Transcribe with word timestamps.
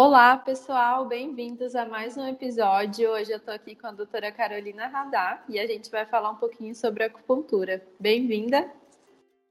Olá, 0.00 0.36
pessoal, 0.36 1.06
bem-vindos 1.06 1.74
a 1.74 1.84
mais 1.84 2.16
um 2.16 2.24
episódio. 2.24 3.10
Hoje 3.10 3.32
eu 3.32 3.38
estou 3.38 3.52
aqui 3.52 3.74
com 3.74 3.88
a 3.88 3.90
doutora 3.90 4.30
Carolina 4.30 4.86
Radar 4.86 5.44
e 5.48 5.58
a 5.58 5.66
gente 5.66 5.90
vai 5.90 6.06
falar 6.06 6.30
um 6.30 6.36
pouquinho 6.36 6.72
sobre 6.72 7.02
acupuntura. 7.02 7.84
Bem-vinda. 7.98 8.70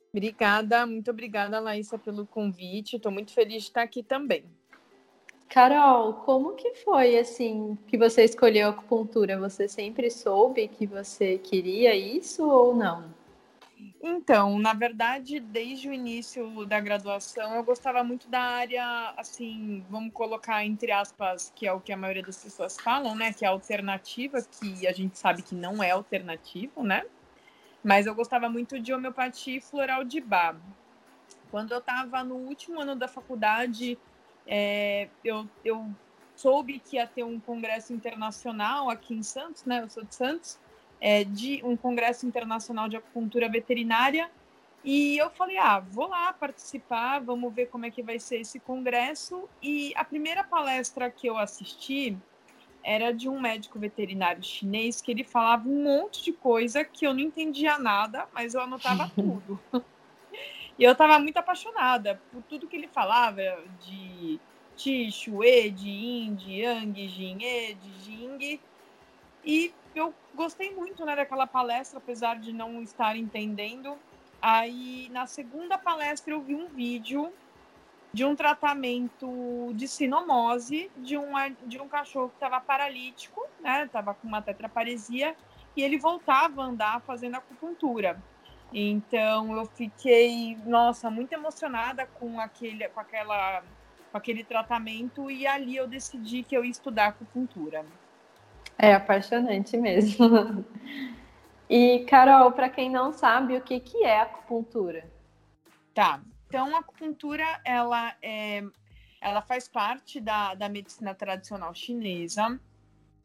Obrigada, 0.09 0.85
muito 0.85 1.11
obrigada, 1.11 1.59
Laísa, 1.59 1.97
pelo 1.97 2.25
convite. 2.25 2.95
Estou 2.95 3.11
muito 3.11 3.33
feliz 3.33 3.63
de 3.63 3.67
estar 3.67 3.81
aqui 3.81 4.01
também. 4.01 4.45
Carol, 5.49 6.13
como 6.13 6.53
que 6.53 6.75
foi 6.75 7.19
assim 7.19 7.77
que 7.85 7.97
você 7.97 8.23
escolheu 8.23 8.67
a 8.67 8.69
acupuntura? 8.69 9.37
Você 9.37 9.67
sempre 9.67 10.09
soube 10.09 10.69
que 10.69 10.87
você 10.87 11.37
queria 11.39 11.93
isso 11.93 12.49
ou 12.49 12.73
não? 12.73 13.16
Então, 14.09 14.57
na 14.57 14.71
verdade, 14.71 15.37
desde 15.37 15.89
o 15.89 15.93
início 15.93 16.65
da 16.65 16.79
graduação, 16.79 17.53
eu 17.55 17.61
gostava 17.61 18.01
muito 18.05 18.29
da 18.29 18.39
área, 18.39 19.13
assim, 19.17 19.83
vamos 19.89 20.13
colocar 20.13 20.63
entre 20.63 20.93
aspas, 20.93 21.51
que 21.53 21.67
é 21.67 21.73
o 21.73 21.81
que 21.81 21.91
a 21.91 21.97
maioria 21.97 22.23
das 22.23 22.41
pessoas 22.41 22.79
falam, 22.79 23.13
né? 23.13 23.33
Que 23.33 23.43
é 23.43 23.49
alternativa, 23.49 24.41
que 24.41 24.87
a 24.87 24.93
gente 24.93 25.17
sabe 25.17 25.41
que 25.41 25.53
não 25.53 25.83
é 25.83 25.91
alternativo, 25.91 26.83
né? 26.83 27.03
Mas 27.83 28.05
eu 28.05 28.15
gostava 28.15 28.47
muito 28.47 28.79
de 28.79 28.93
homeopatia 28.93 29.61
floral 29.61 30.05
de 30.05 30.21
Bach. 30.21 30.55
Quando 31.51 31.73
eu 31.73 31.79
estava 31.79 32.23
no 32.23 32.35
último 32.35 32.79
ano 32.79 32.95
da 32.95 33.09
faculdade, 33.09 33.99
é, 34.45 35.09
eu, 35.21 35.45
eu 35.65 35.85
soube 36.33 36.79
que 36.79 36.95
ia 36.95 37.07
ter 37.07 37.25
um 37.25 37.41
congresso 37.41 37.91
internacional 37.91 38.89
aqui 38.89 39.13
em 39.13 39.23
Santos, 39.23 39.65
né? 39.65 39.83
Eu 39.83 39.89
sou 39.89 40.05
de 40.05 40.15
Santos 40.15 40.57
é, 40.99 41.23
de 41.23 41.61
um 41.63 41.75
congresso 41.75 42.25
internacional 42.25 42.87
de 42.87 42.97
acupuntura 42.97 43.49
veterinária 43.49 44.29
e 44.83 45.17
eu 45.17 45.29
falei, 45.29 45.57
ah, 45.57 45.79
vou 45.79 46.07
lá 46.07 46.31
participar, 46.31 47.19
vamos 47.19 47.53
ver 47.53 47.65
como 47.65 47.85
é 47.85 47.91
que 47.91 48.01
vai 48.01 48.19
ser 48.19 48.39
esse 48.39 48.57
congresso. 48.57 49.49
E 49.61 49.91
a 49.97 50.05
primeira 50.05 50.45
palestra 50.45 51.09
que 51.09 51.27
eu 51.27 51.37
assisti 51.37 52.17
era 52.81 53.11
de 53.11 53.27
um 53.27 53.37
médico 53.37 53.77
veterinário 53.77 54.41
chinês 54.41 55.01
que 55.01 55.11
ele 55.11 55.25
falava 55.25 55.67
um 55.67 55.83
monte 55.83 56.23
de 56.23 56.31
coisa 56.31 56.85
que 56.85 57.05
eu 57.05 57.13
não 57.13 57.19
entendia 57.19 57.77
nada, 57.77 58.27
mas 58.33 58.53
eu 58.53 58.61
anotava 58.61 59.11
tudo. 59.13 59.59
e 60.79 60.85
eu 60.85 60.93
estava 60.93 61.19
muito 61.19 61.35
apaixonada 61.35 62.21
por 62.31 62.41
tudo 62.43 62.67
que 62.67 62.77
ele 62.77 62.87
falava 62.87 63.41
de 63.81 64.39
Shui, 65.11 65.71
de 65.71 65.89
Yin, 65.89 66.35
de 66.35 66.61
Yang, 66.61 67.07
Jin, 67.09 67.37
E, 67.41 67.73
de 67.73 67.99
Jing. 68.05 68.59
E 69.43 69.73
eu 69.97 70.13
gostei 70.35 70.73
muito 70.73 71.05
né, 71.05 71.15
daquela 71.15 71.47
palestra, 71.47 71.97
apesar 71.97 72.39
de 72.39 72.53
não 72.53 72.81
estar 72.81 73.15
entendendo. 73.15 73.97
Aí, 74.41 75.09
na 75.11 75.25
segunda 75.25 75.77
palestra, 75.77 76.33
eu 76.33 76.41
vi 76.41 76.55
um 76.55 76.67
vídeo 76.67 77.31
de 78.13 78.23
um 78.23 78.35
tratamento 78.35 79.71
de 79.73 79.87
sinomose 79.87 80.89
de 80.97 81.17
um, 81.17 81.33
de 81.65 81.79
um 81.79 81.87
cachorro 81.87 82.29
que 82.29 82.35
estava 82.35 82.59
paralítico, 82.59 83.45
né? 83.59 83.85
Estava 83.85 84.13
com 84.13 84.27
uma 84.27 84.41
tetraparesia, 84.41 85.35
e 85.75 85.83
ele 85.83 85.97
voltava 85.97 86.63
a 86.63 86.65
andar 86.65 87.01
fazendo 87.01 87.35
acupuntura. 87.35 88.21
Então 88.73 89.55
eu 89.55 89.65
fiquei, 89.65 90.57
nossa, 90.65 91.09
muito 91.09 91.31
emocionada 91.33 92.05
com 92.05 92.39
aquele, 92.39 92.87
com 92.89 92.99
aquela, 92.99 93.61
com 94.11 94.17
aquele 94.17 94.43
tratamento, 94.43 95.29
e 95.29 95.45
ali 95.45 95.75
eu 95.75 95.87
decidi 95.87 96.43
que 96.43 96.55
eu 96.57 96.65
ia 96.65 96.71
estudar 96.71 97.07
acupuntura. 97.07 97.85
É 98.77 98.93
apaixonante 98.93 99.77
mesmo. 99.77 100.65
E, 101.69 102.05
Carol, 102.05 102.53
para 102.53 102.69
quem 102.69 102.89
não 102.89 103.11
sabe, 103.11 103.57
o 103.57 103.61
que, 103.61 103.77
que 103.81 104.01
é 104.05 104.21
acupuntura? 104.21 105.05
Tá. 105.93 106.21
Então, 106.47 106.73
a 106.73 106.79
acupuntura, 106.79 107.43
ela, 107.65 108.15
é, 108.21 108.63
ela 109.19 109.41
faz 109.41 109.67
parte 109.67 110.21
da, 110.21 110.55
da 110.55 110.69
medicina 110.69 111.13
tradicional 111.13 111.75
chinesa 111.75 112.57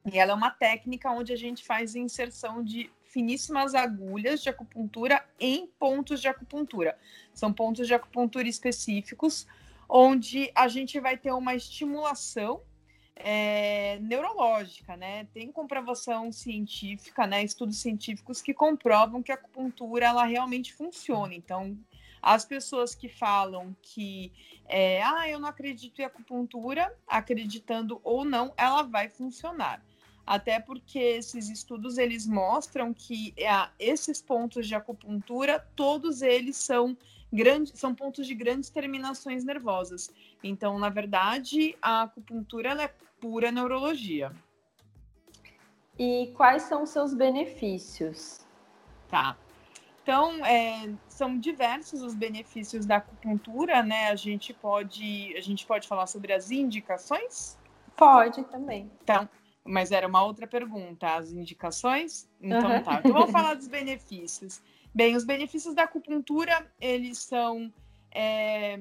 e 0.04 0.18
ela 0.18 0.32
é 0.32 0.34
uma 0.34 0.50
técnica 0.50 1.08
onde 1.10 1.32
a 1.32 1.36
gente 1.36 1.64
faz 1.64 1.94
inserção 1.94 2.64
de 2.64 2.90
finíssimas 3.04 3.74
agulhas 3.74 4.42
de 4.42 4.48
acupuntura 4.48 5.24
em 5.38 5.69
pontos 5.78 6.20
de 6.20 6.26
acupuntura. 6.26 6.98
São 7.32 7.52
pontos 7.52 7.86
de 7.86 7.94
acupuntura 7.94 8.48
específicos, 8.48 9.46
onde 9.88 10.50
a 10.54 10.66
gente 10.66 10.98
vai 10.98 11.16
ter 11.16 11.30
uma 11.30 11.54
estimulação 11.54 12.62
é, 13.16 13.98
neurológica, 14.00 14.96
né? 14.96 15.26
Tem 15.32 15.52
comprovação 15.52 16.32
científica, 16.32 17.26
né? 17.26 17.42
Estudos 17.42 17.78
científicos 17.78 18.40
que 18.40 18.54
comprovam 18.54 19.22
que 19.22 19.32
a 19.32 19.34
acupuntura 19.34 20.06
ela 20.06 20.24
realmente 20.24 20.72
funciona. 20.72 21.34
Então, 21.34 21.76
as 22.20 22.44
pessoas 22.44 22.94
que 22.94 23.08
falam 23.08 23.76
que 23.82 24.32
é, 24.66 25.02
ah, 25.02 25.28
eu 25.28 25.38
não 25.38 25.48
acredito 25.48 26.00
em 26.00 26.04
acupuntura, 26.04 26.96
acreditando 27.06 28.00
ou 28.02 28.24
não, 28.24 28.54
ela 28.56 28.82
vai 28.82 29.08
funcionar. 29.08 29.84
Até 30.24 30.60
porque 30.60 30.98
esses 30.98 31.48
estudos 31.48 31.98
eles 31.98 32.26
mostram 32.26 32.94
que 32.94 33.34
é, 33.36 33.68
esses 33.78 34.22
pontos 34.22 34.68
de 34.68 34.74
acupuntura, 34.74 35.58
todos 35.74 36.22
eles 36.22 36.56
são 36.56 36.96
grandes, 37.32 37.78
são 37.78 37.94
pontos 37.94 38.26
de 38.26 38.34
grandes 38.34 38.70
terminações 38.70 39.44
nervosas. 39.44 40.10
Então, 40.43 40.78
na 40.78 40.88
verdade, 40.88 41.76
a 41.81 42.03
acupuntura 42.03 42.70
é 42.82 42.88
pura 43.20 43.50
neurologia. 43.50 44.32
E 45.98 46.32
quais 46.37 46.62
são 46.62 46.82
os 46.82 46.91
seus 46.91 47.15
benefícios? 47.15 48.41
Tá. 49.09 49.37
Então, 50.03 50.44
é, 50.44 50.93
são 51.09 51.38
diversos 51.38 52.03
os 52.03 52.15
benefícios 52.15 52.84
da 52.84 52.97
acupuntura, 52.97 53.82
né? 53.82 54.09
A 54.09 54.16
gente 54.16 54.53
pode, 54.53 55.32
a 55.37 55.41
gente 55.41 55.64
pode 55.64 55.87
falar 55.87 56.06
sobre 56.06 56.32
as 56.32 56.50
indicações? 56.50 57.56
Pode 57.97 58.43
também. 58.44 58.91
Então, 59.04 59.28
mas 59.64 59.93
era 59.93 60.09
uma 60.09 60.25
outra 60.25 60.47
pergunta, 60.47 61.14
as 61.14 61.31
indicações? 61.31 62.28
Então 62.41 62.70
uhum. 62.70 62.82
tá. 62.82 62.99
Então 62.99 63.12
vamos 63.12 63.31
falar 63.31 63.54
dos 63.54 63.69
benefícios. 63.69 64.60
Bem, 64.94 65.16
os 65.16 65.25
benefícios 65.25 65.75
da 65.75 65.84
acupuntura, 65.84 66.70
eles 66.80 67.19
são 67.19 67.72
é, 68.10 68.78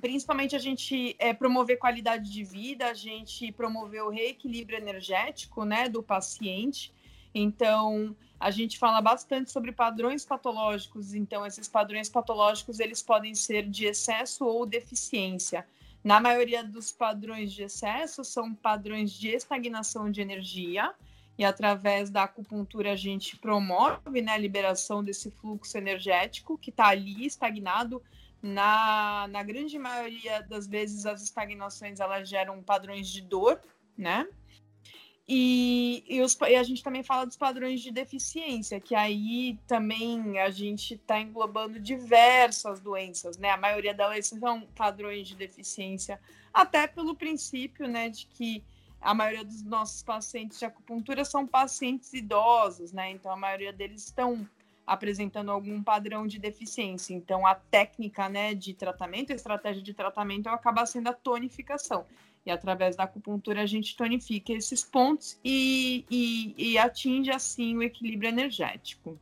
principalmente 0.00 0.56
a 0.56 0.58
gente 0.58 1.14
é, 1.18 1.32
promover 1.32 1.78
qualidade 1.78 2.30
de 2.30 2.42
vida, 2.42 2.86
a 2.86 2.94
gente 2.94 3.52
promover 3.52 4.02
o 4.02 4.08
reequilíbrio 4.08 4.78
energético 4.78 5.64
né, 5.64 5.88
do 5.88 6.02
paciente. 6.02 6.92
Então, 7.34 8.16
a 8.40 8.50
gente 8.50 8.78
fala 8.78 9.00
bastante 9.00 9.50
sobre 9.50 9.70
padrões 9.70 10.24
patológicos. 10.24 11.14
Então, 11.14 11.46
esses 11.46 11.68
padrões 11.68 12.08
patológicos 12.08 12.80
eles 12.80 13.02
podem 13.02 13.34
ser 13.34 13.68
de 13.68 13.86
excesso 13.86 14.44
ou 14.44 14.66
deficiência. 14.66 15.66
Na 16.02 16.18
maioria 16.20 16.64
dos 16.64 16.90
padrões 16.90 17.52
de 17.52 17.62
excesso, 17.62 18.24
são 18.24 18.52
padrões 18.52 19.12
de 19.12 19.28
estagnação 19.28 20.10
de 20.10 20.20
energia, 20.20 20.92
e 21.42 21.44
através 21.44 22.08
da 22.08 22.22
acupuntura 22.22 22.92
a 22.92 22.96
gente 22.96 23.36
promove 23.36 24.22
né, 24.22 24.32
a 24.32 24.38
liberação 24.38 25.02
desse 25.02 25.28
fluxo 25.32 25.76
energético 25.76 26.56
que 26.56 26.70
está 26.70 26.86
ali 26.88 27.26
estagnado. 27.26 28.00
Na, 28.40 29.28
na 29.28 29.42
grande 29.42 29.78
maioria 29.78 30.42
das 30.42 30.66
vezes, 30.66 31.06
as 31.06 31.22
estagnações 31.22 32.00
elas 32.00 32.28
geram 32.28 32.60
padrões 32.62 33.08
de 33.08 33.22
dor, 33.22 33.60
né? 33.96 34.26
E, 35.28 36.04
e, 36.08 36.20
os, 36.20 36.36
e, 36.48 36.56
a 36.56 36.62
gente 36.64 36.82
também 36.82 37.04
fala 37.04 37.24
dos 37.24 37.36
padrões 37.36 37.80
de 37.80 37.92
deficiência, 37.92 38.80
que 38.80 38.96
aí 38.96 39.58
também 39.68 40.40
a 40.40 40.50
gente 40.50 40.94
está 40.94 41.20
englobando 41.20 41.78
diversas 41.78 42.80
doenças, 42.80 43.38
né? 43.38 43.50
A 43.50 43.56
maioria 43.56 43.94
delas 43.94 44.26
são 44.26 44.62
padrões 44.74 45.28
de 45.28 45.36
deficiência, 45.36 46.20
até 46.52 46.88
pelo 46.88 47.14
princípio, 47.14 47.86
né, 47.86 48.08
de 48.08 48.26
que 48.26 48.64
a 49.02 49.12
maioria 49.12 49.44
dos 49.44 49.62
nossos 49.64 50.02
pacientes 50.02 50.58
de 50.58 50.64
acupuntura 50.64 51.24
são 51.24 51.46
pacientes 51.46 52.12
idosos, 52.12 52.92
né? 52.92 53.10
Então 53.10 53.32
a 53.32 53.36
maioria 53.36 53.72
deles 53.72 54.04
estão 54.04 54.48
apresentando 54.86 55.50
algum 55.50 55.82
padrão 55.82 56.26
de 56.26 56.38
deficiência. 56.38 57.12
Então 57.12 57.46
a 57.46 57.54
técnica, 57.54 58.28
né, 58.28 58.54
de 58.54 58.74
tratamento, 58.74 59.32
a 59.32 59.36
estratégia 59.36 59.82
de 59.82 59.92
tratamento 59.92 60.48
acaba 60.48 60.86
sendo 60.86 61.08
a 61.08 61.12
tonificação. 61.12 62.06
E 62.44 62.50
através 62.50 62.96
da 62.96 63.04
acupuntura 63.04 63.62
a 63.62 63.66
gente 63.66 63.96
tonifica 63.96 64.52
esses 64.52 64.82
pontos 64.82 65.38
e, 65.44 66.04
e, 66.10 66.54
e 66.56 66.78
atinge 66.78 67.30
assim 67.30 67.76
o 67.76 67.82
equilíbrio 67.82 68.28
energético. 68.28 69.18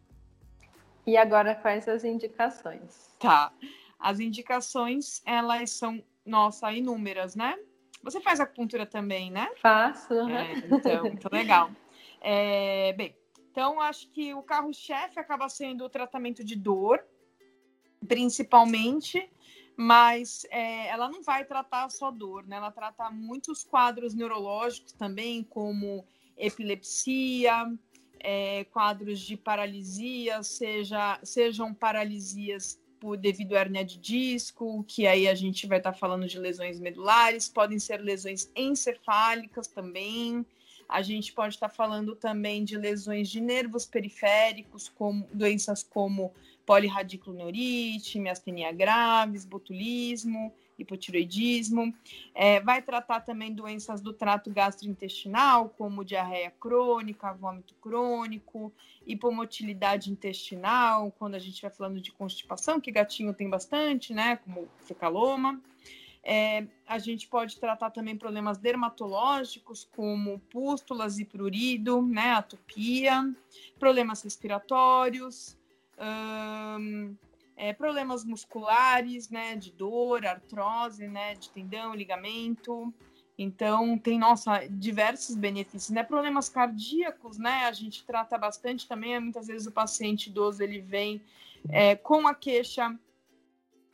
E 1.07 1.17
agora 1.17 1.55
quais 1.55 1.89
as 1.89 2.05
indicações? 2.05 3.15
Tá. 3.19 3.53
As 3.99 4.21
indicações, 4.21 5.23
elas 5.27 5.71
são, 5.71 6.03
nossa, 6.25 6.73
inúmeras, 6.73 7.35
né? 7.35 7.59
Você 8.03 8.21
faz 8.21 8.41
acupuntura 8.41 8.87
também, 8.87 9.31
né? 9.31 9.51
Faço. 9.61 10.15
É, 10.15 10.53
então, 10.71 11.05
muito 11.05 11.29
legal. 11.31 11.71
É, 12.21 12.93
bem, 12.95 13.15
então 13.51 13.81
acho 13.81 14.09
que 14.11 14.33
o 14.35 14.43
carro-chefe 14.43 15.19
acaba 15.19 15.49
sendo 15.49 15.85
o 15.85 15.91
tratamento 15.91 16.45
de 16.45 16.55
dor, 16.55 17.05
principalmente, 18.07 19.31
mas 19.77 20.47
é, 20.51 20.89
ela 20.89 21.09
não 21.09 21.23
vai 21.23 21.45
tratar 21.45 21.91
só 21.91 22.11
dor, 22.11 22.47
né? 22.47 22.57
Ela 22.57 22.71
trata 22.71 23.11
muitos 23.11 23.65
quadros 23.65 24.15
neurológicos 24.15 24.93
também, 24.93 25.43
como 25.43 26.07
epilepsia, 26.37 27.67
é, 28.19 28.65
quadros 28.65 29.21
de 29.21 29.37
paralisia, 29.37 30.43
seja, 30.43 31.19
sejam 31.23 31.75
paralisias 31.75 32.79
por, 33.01 33.17
devido 33.17 33.57
à 33.57 33.61
hernia 33.61 33.85
de 33.85 33.99
disco, 33.99 34.85
que 34.87 35.07
aí 35.07 35.27
a 35.27 35.35
gente 35.35 35.67
vai 35.67 35.79
estar 35.79 35.93
tá 35.93 35.99
falando 35.99 36.27
de 36.27 36.39
lesões 36.39 36.79
medulares, 36.79 37.49
podem 37.49 37.79
ser 37.79 38.01
lesões 38.01 38.51
encefálicas 38.55 39.67
também. 39.67 40.45
A 40.89 41.03
gente 41.03 41.33
pode 41.33 41.55
estar 41.55 41.69
tá 41.69 41.75
falando 41.75 42.15
também 42.15 42.63
de 42.63 42.77
lesões 42.77 43.29
de 43.29 43.41
nervos 43.41 43.87
periféricos, 43.87 44.89
como 44.89 45.27
doenças 45.33 45.83
como 45.83 46.33
polirradiculoneurite, 46.67 48.21
miastenia 48.21 48.71
graves, 48.71 49.45
botulismo, 49.45 50.53
hipotiroidismo. 50.83 51.95
É, 52.35 52.61
vai 52.61 52.83
tratar 52.83 53.21
também 53.21 53.53
doenças 53.53 54.01
do 54.01 54.13
trato 54.13 54.51
gastrointestinal, 54.51 55.69
como 55.71 56.05
diarreia 56.05 56.51
crônica, 56.51 57.33
vômito 57.33 57.75
crônico, 57.81 58.73
hipomotilidade 59.07 60.11
intestinal, 60.11 61.13
quando 61.19 61.35
a 61.35 61.39
gente 61.39 61.63
vai 61.63 61.71
falando 61.71 62.01
de 62.01 62.13
constipação, 62.13 62.81
que 62.81 62.91
gatinho 62.91 63.35
tem 63.35 63.49
bastante, 63.49 64.13
né, 64.13 64.37
como 64.37 64.69
fecaloma. 64.85 65.61
É, 66.23 66.67
a 66.87 66.99
gente 66.99 67.27
pode 67.27 67.59
tratar 67.59 67.91
também 67.91 68.17
problemas 68.17 68.59
dermatológicos, 68.59 69.89
como 69.97 70.39
pústulas 70.51 71.19
e 71.19 71.25
prurido, 71.25 72.03
né, 72.03 72.33
atopia, 72.33 73.35
problemas 73.79 74.23
respiratórios, 74.23 75.57
hum, 75.99 77.17
é, 77.61 77.75
problemas 77.75 78.25
musculares, 78.25 79.29
né, 79.29 79.55
de 79.55 79.71
dor, 79.71 80.25
artrose, 80.25 81.07
né, 81.07 81.35
de 81.35 81.51
tendão, 81.51 81.95
ligamento. 81.95 82.93
Então, 83.39 83.99
tem, 83.99 84.19
nossa, 84.19 84.67
diversos 84.67 85.37
benefícios, 85.37 85.91
né? 85.91 86.03
Problemas 86.03 86.49
cardíacos, 86.49 87.39
né? 87.39 87.65
A 87.65 87.73
gente 87.73 88.05
trata 88.05 88.37
bastante 88.37 88.87
também. 88.87 89.19
Muitas 89.19 89.47
vezes 89.47 89.67
o 89.67 89.73
paciente 89.73 90.29
idoso, 90.29 90.63
ele 90.63 90.81
vem 90.81 91.23
é, 91.71 91.97
com 91.97 92.27
a 92.27 92.35
queixa 92.35 92.95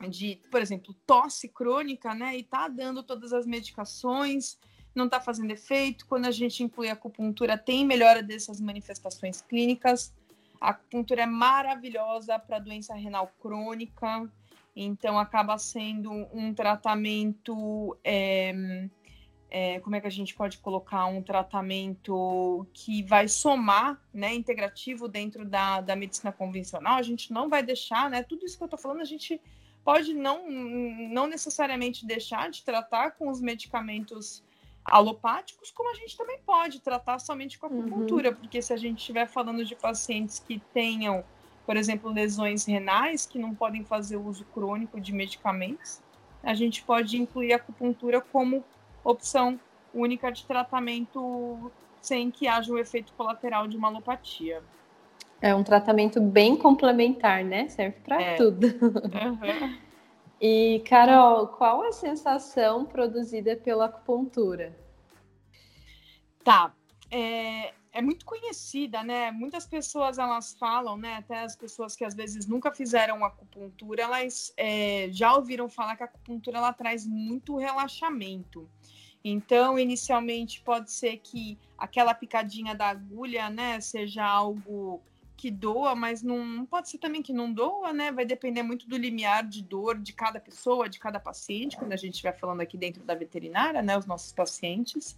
de, 0.09 0.39
por 0.51 0.61
exemplo, 0.61 0.93
tosse 1.05 1.47
crônica, 1.47 2.13
né? 2.13 2.37
E 2.37 2.43
tá 2.43 2.67
dando 2.67 3.01
todas 3.01 3.31
as 3.31 3.45
medicações, 3.45 4.57
não 4.93 5.07
tá 5.07 5.21
fazendo 5.21 5.51
efeito. 5.51 6.05
Quando 6.07 6.25
a 6.25 6.31
gente 6.31 6.61
inclui 6.61 6.89
a 6.89 6.93
acupuntura, 6.93 7.57
tem 7.57 7.85
melhora 7.85 8.21
dessas 8.21 8.59
manifestações 8.59 9.41
clínicas. 9.41 10.13
A 10.59 10.69
acupuntura 10.69 11.23
é 11.23 11.25
maravilhosa 11.25 12.37
para 12.39 12.59
doença 12.59 12.93
renal 12.93 13.31
crônica, 13.39 14.31
então 14.75 15.17
acaba 15.17 15.57
sendo 15.57 16.11
um 16.33 16.53
tratamento. 16.53 17.97
É, 18.03 18.53
é, 19.49 19.79
como 19.79 19.95
é 19.95 20.01
que 20.01 20.07
a 20.07 20.11
gente 20.11 20.35
pode 20.35 20.57
colocar 20.57 21.05
um 21.05 21.21
tratamento 21.21 22.67
que 22.73 23.01
vai 23.03 23.27
somar, 23.27 24.01
né, 24.13 24.33
integrativo 24.33 25.07
dentro 25.07 25.45
da, 25.45 25.79
da 25.79 25.95
medicina 25.95 26.31
convencional? 26.31 26.97
A 26.97 27.01
gente 27.01 27.31
não 27.31 27.49
vai 27.49 27.63
deixar, 27.63 28.09
né? 28.09 28.23
Tudo 28.23 28.45
isso 28.45 28.57
que 28.57 28.63
eu 28.63 28.67
estou 28.67 28.79
falando, 28.79 29.01
a 29.01 29.05
gente 29.05 29.41
pode 29.85 30.13
não, 30.13 30.51
não 30.51 31.27
necessariamente 31.27 32.05
deixar 32.05 32.49
de 32.49 32.63
tratar 32.63 33.11
com 33.11 33.29
os 33.29 33.39
medicamentos 33.39 34.43
alopáticos, 34.87 35.69
como 35.71 35.91
a 35.91 35.93
gente 35.93 36.17
também 36.17 36.39
pode 36.45 36.79
tratar 36.79 37.19
somente 37.19 37.59
com 37.59 37.65
a 37.65 37.69
acupuntura, 37.69 38.29
uhum. 38.29 38.35
porque 38.35 38.61
se 38.61 38.73
a 38.73 38.77
gente 38.77 38.99
estiver 38.99 39.27
falando 39.27 39.63
de 39.63 39.75
pacientes 39.75 40.39
que 40.39 40.59
tenham, 40.73 41.23
por 41.65 41.75
exemplo, 41.75 42.11
lesões 42.11 42.65
renais, 42.65 43.25
que 43.25 43.37
não 43.37 43.53
podem 43.53 43.83
fazer 43.83 44.15
uso 44.15 44.45
crônico 44.45 44.99
de 44.99 45.13
medicamentos, 45.13 46.01
a 46.41 46.53
gente 46.53 46.81
pode 46.83 47.17
incluir 47.17 47.53
a 47.53 47.57
acupuntura 47.57 48.21
como 48.21 48.63
opção 49.03 49.59
única 49.93 50.31
de 50.31 50.45
tratamento 50.45 51.71
sem 52.01 52.31
que 52.31 52.47
haja 52.47 52.71
o 52.71 52.79
efeito 52.79 53.11
colateral 53.13 53.67
de 53.67 53.75
uma 53.75 53.89
alopatia. 53.89 54.61
É 55.41 55.53
um 55.53 55.63
tratamento 55.63 56.21
bem 56.21 56.55
complementar, 56.55 57.43
né? 57.43 57.67
Serve 57.67 57.97
para 58.03 58.21
é. 58.21 58.35
tudo. 58.35 58.67
Uhum. 58.67 59.77
E, 60.39 60.83
Carol, 60.87 61.47
qual 61.47 61.83
a 61.83 61.91
sensação 61.91 62.85
produzida 62.85 63.55
pela 63.55 63.85
acupuntura? 63.85 64.77
Tá. 66.43 66.73
É, 67.09 67.73
é 67.91 68.01
muito 68.01 68.25
conhecida, 68.25 69.03
né? 69.03 69.31
Muitas 69.31 69.65
pessoas 69.65 70.19
elas 70.19 70.53
falam, 70.53 70.95
né? 70.95 71.15
Até 71.15 71.39
as 71.43 71.55
pessoas 71.55 71.95
que 71.95 72.05
às 72.05 72.13
vezes 72.13 72.45
nunca 72.45 72.71
fizeram 72.71 73.25
acupuntura, 73.25 74.03
elas 74.03 74.53
é, 74.55 75.09
já 75.11 75.33
ouviram 75.33 75.67
falar 75.67 75.95
que 75.95 76.03
a 76.03 76.05
acupuntura 76.05 76.59
ela 76.59 76.71
traz 76.71 77.07
muito 77.07 77.57
relaxamento. 77.57 78.69
Então, 79.23 79.79
inicialmente 79.79 80.61
pode 80.61 80.91
ser 80.91 81.17
que 81.17 81.57
aquela 81.77 82.13
picadinha 82.13 82.75
da 82.75 82.89
agulha, 82.89 83.49
né, 83.49 83.79
seja 83.81 84.23
algo 84.23 85.01
que 85.37 85.51
doa, 85.51 85.95
mas 85.95 86.23
não, 86.23 86.65
pode 86.65 86.89
ser 86.89 86.97
também 86.97 87.21
que 87.21 87.31
não 87.31 87.53
doa, 87.53 87.93
né? 87.93 88.11
Vai 88.11 88.25
depender 88.25 88.63
muito 88.63 88.89
do 88.89 88.97
limiar 88.97 89.45
de 89.45 89.61
dor 89.63 89.99
de 89.99 90.11
cada 90.11 90.39
pessoa, 90.39 90.89
de 90.89 90.99
cada 90.99 91.19
paciente, 91.19 91.77
quando 91.77 91.93
a 91.93 91.95
gente 91.95 92.15
estiver 92.15 92.37
falando 92.37 92.61
aqui 92.61 92.75
dentro 92.75 93.03
da 93.03 93.13
veterinária, 93.13 93.81
né? 93.81 93.97
Os 93.97 94.07
nossos 94.07 94.33
pacientes. 94.33 95.15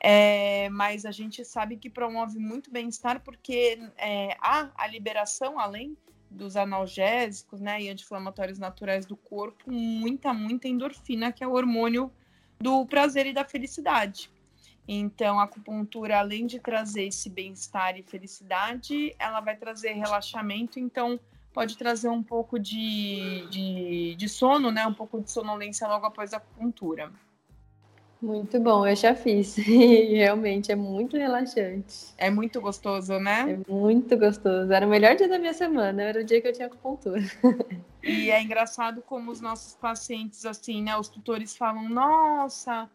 É, 0.00 0.68
mas 0.70 1.04
a 1.04 1.10
gente 1.10 1.44
sabe 1.44 1.76
que 1.76 1.90
promove 1.90 2.38
muito 2.38 2.70
bem-estar 2.70 3.20
porque 3.20 3.80
é, 3.96 4.36
há 4.40 4.70
a 4.76 4.86
liberação, 4.86 5.58
além 5.58 5.96
dos 6.30 6.56
analgésicos 6.56 7.60
né, 7.60 7.82
e 7.82 7.88
anti-inflamatórios 7.88 8.58
naturais 8.58 9.06
do 9.06 9.16
corpo, 9.16 9.70
muita, 9.70 10.32
muita 10.32 10.68
endorfina, 10.68 11.32
que 11.32 11.42
é 11.42 11.46
o 11.46 11.52
hormônio 11.52 12.12
do 12.60 12.86
prazer 12.86 13.26
e 13.26 13.32
da 13.32 13.44
felicidade. 13.44 14.30
Então, 14.90 15.38
a 15.38 15.42
acupuntura, 15.42 16.18
além 16.18 16.46
de 16.46 16.58
trazer 16.58 17.04
esse 17.04 17.28
bem-estar 17.28 17.98
e 17.98 18.02
felicidade, 18.02 19.14
ela 19.18 19.38
vai 19.38 19.54
trazer 19.54 19.92
relaxamento, 19.92 20.80
então 20.80 21.20
pode 21.52 21.76
trazer 21.76 22.08
um 22.08 22.22
pouco 22.22 22.58
de, 22.58 23.46
de, 23.50 24.14
de 24.14 24.28
sono, 24.30 24.70
né? 24.70 24.86
Um 24.86 24.94
pouco 24.94 25.20
de 25.20 25.30
sonolência 25.30 25.86
logo 25.86 26.06
após 26.06 26.32
a 26.32 26.38
acupuntura. 26.38 27.12
Muito 28.20 28.58
bom, 28.58 28.86
eu 28.86 28.96
já 28.96 29.14
fiz. 29.14 29.58
E 29.58 30.14
realmente 30.16 30.72
é 30.72 30.74
muito 30.74 31.18
relaxante. 31.18 32.14
É 32.16 32.30
muito 32.30 32.60
gostoso, 32.60 33.18
né? 33.18 33.60
É 33.66 33.70
muito 33.70 34.16
gostoso. 34.16 34.72
Era 34.72 34.86
o 34.86 34.88
melhor 34.88 35.14
dia 35.16 35.28
da 35.28 35.38
minha 35.38 35.52
semana, 35.52 36.02
era 36.02 36.20
o 36.20 36.24
dia 36.24 36.40
que 36.40 36.48
eu 36.48 36.52
tinha 36.52 36.66
acupuntura. 36.66 37.20
E 38.02 38.30
é 38.30 38.42
engraçado 38.42 39.02
como 39.02 39.30
os 39.30 39.40
nossos 39.40 39.74
pacientes, 39.74 40.46
assim, 40.46 40.82
né? 40.82 40.96
Os 40.96 41.08
tutores 41.08 41.56
falam: 41.56 41.88
nossa, 41.88 42.88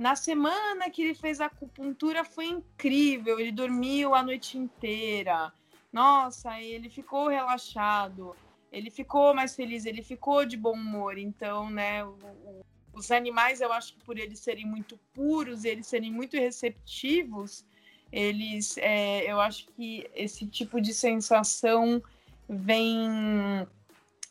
na 0.00 0.16
semana 0.16 0.88
que 0.88 1.02
ele 1.02 1.14
fez 1.14 1.42
a 1.42 1.46
acupuntura 1.46 2.24
foi 2.24 2.46
incrível, 2.46 3.38
ele 3.38 3.52
dormiu 3.52 4.14
a 4.14 4.22
noite 4.22 4.56
inteira. 4.56 5.52
Nossa, 5.92 6.58
ele 6.58 6.88
ficou 6.88 7.28
relaxado, 7.28 8.34
ele 8.72 8.90
ficou 8.90 9.34
mais 9.34 9.54
feliz, 9.54 9.84
ele 9.84 10.02
ficou 10.02 10.46
de 10.46 10.56
bom 10.56 10.72
humor. 10.72 11.18
Então, 11.18 11.68
né, 11.68 12.02
o, 12.02 12.16
o, 12.46 12.64
os 12.94 13.10
animais, 13.10 13.60
eu 13.60 13.70
acho 13.74 13.92
que 13.92 14.02
por 14.02 14.18
eles 14.18 14.40
serem 14.40 14.64
muito 14.64 14.98
puros, 15.12 15.66
eles 15.66 15.86
serem 15.86 16.10
muito 16.10 16.34
receptivos, 16.34 17.62
eles, 18.10 18.78
é, 18.78 19.30
eu 19.30 19.38
acho 19.38 19.66
que 19.76 20.10
esse 20.14 20.46
tipo 20.46 20.80
de 20.80 20.94
sensação 20.94 22.02
vem 22.48 23.66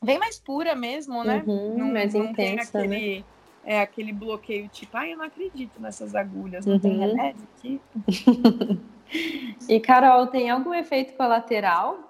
vem 0.01 0.17
mais 0.17 0.39
pura 0.39 0.75
mesmo, 0.75 1.23
né? 1.23 1.43
Uhum, 1.45 1.77
não, 1.77 1.93
mais 1.93 2.15
não 2.15 2.25
intensa, 2.25 2.79
aquele, 2.79 3.19
né? 3.19 3.25
É 3.63 3.81
aquele 3.81 4.11
bloqueio 4.11 4.67
tipo, 4.69 4.95
ai, 4.95 5.13
eu 5.13 5.17
não 5.17 5.25
acredito 5.25 5.81
nessas 5.81 6.15
agulhas, 6.15 6.65
não 6.65 6.73
uhum. 6.73 6.79
tem 6.79 6.97
remédio 6.97 7.47
aqui. 7.55 7.81
e 9.67 9.79
Carol, 9.79 10.27
tem 10.27 10.49
algum 10.49 10.73
efeito 10.73 11.13
colateral? 11.13 12.09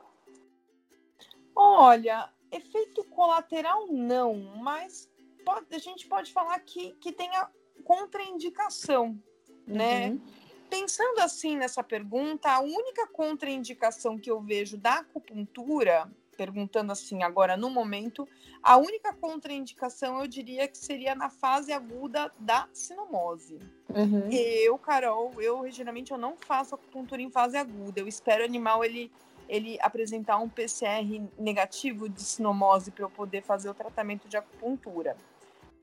Olha, 1.55 2.29
efeito 2.51 3.03
colateral 3.05 3.87
não, 3.87 4.35
mas 4.61 5.09
pode, 5.43 5.65
a 5.73 5.79
gente 5.79 6.07
pode 6.07 6.31
falar 6.31 6.59
que, 6.59 6.91
que 7.01 7.11
tem 7.11 7.29
a 7.35 7.49
contraindicação, 7.83 9.19
né? 9.65 10.09
Uhum. 10.09 10.21
Pensando 10.69 11.19
assim 11.19 11.57
nessa 11.57 11.83
pergunta, 11.83 12.49
a 12.49 12.59
única 12.59 13.07
contraindicação 13.07 14.17
que 14.19 14.29
eu 14.29 14.39
vejo 14.39 14.77
da 14.77 14.99
acupuntura 14.99 16.09
perguntando 16.39 16.93
assim 16.93 17.21
agora 17.21 17.57
no 17.57 17.69
momento, 17.69 18.25
a 18.63 18.77
única 18.77 19.11
contraindicação 19.11 20.21
eu 20.21 20.25
diria 20.25 20.69
que 20.69 20.77
seria 20.77 21.13
na 21.13 21.29
fase 21.29 21.73
aguda 21.73 22.31
da 22.39 22.65
sinomose. 22.71 23.59
Uhum. 23.89 24.29
Eu, 24.31 24.77
Carol, 24.77 25.33
eu 25.41 25.69
geralmente 25.69 26.11
eu 26.13 26.17
não 26.17 26.37
faço 26.37 26.75
acupuntura 26.75 27.21
em 27.21 27.29
fase 27.29 27.57
aguda. 27.57 27.99
Eu 27.99 28.07
espero 28.07 28.41
o 28.41 28.45
animal 28.45 28.85
ele 28.85 29.11
ele 29.49 29.77
apresentar 29.81 30.37
um 30.37 30.47
PCR 30.47 31.27
negativo 31.37 32.07
de 32.07 32.21
sinomose 32.21 32.91
para 32.91 33.03
eu 33.03 33.09
poder 33.09 33.41
fazer 33.41 33.67
o 33.67 33.73
tratamento 33.73 34.29
de 34.29 34.37
acupuntura. 34.37 35.17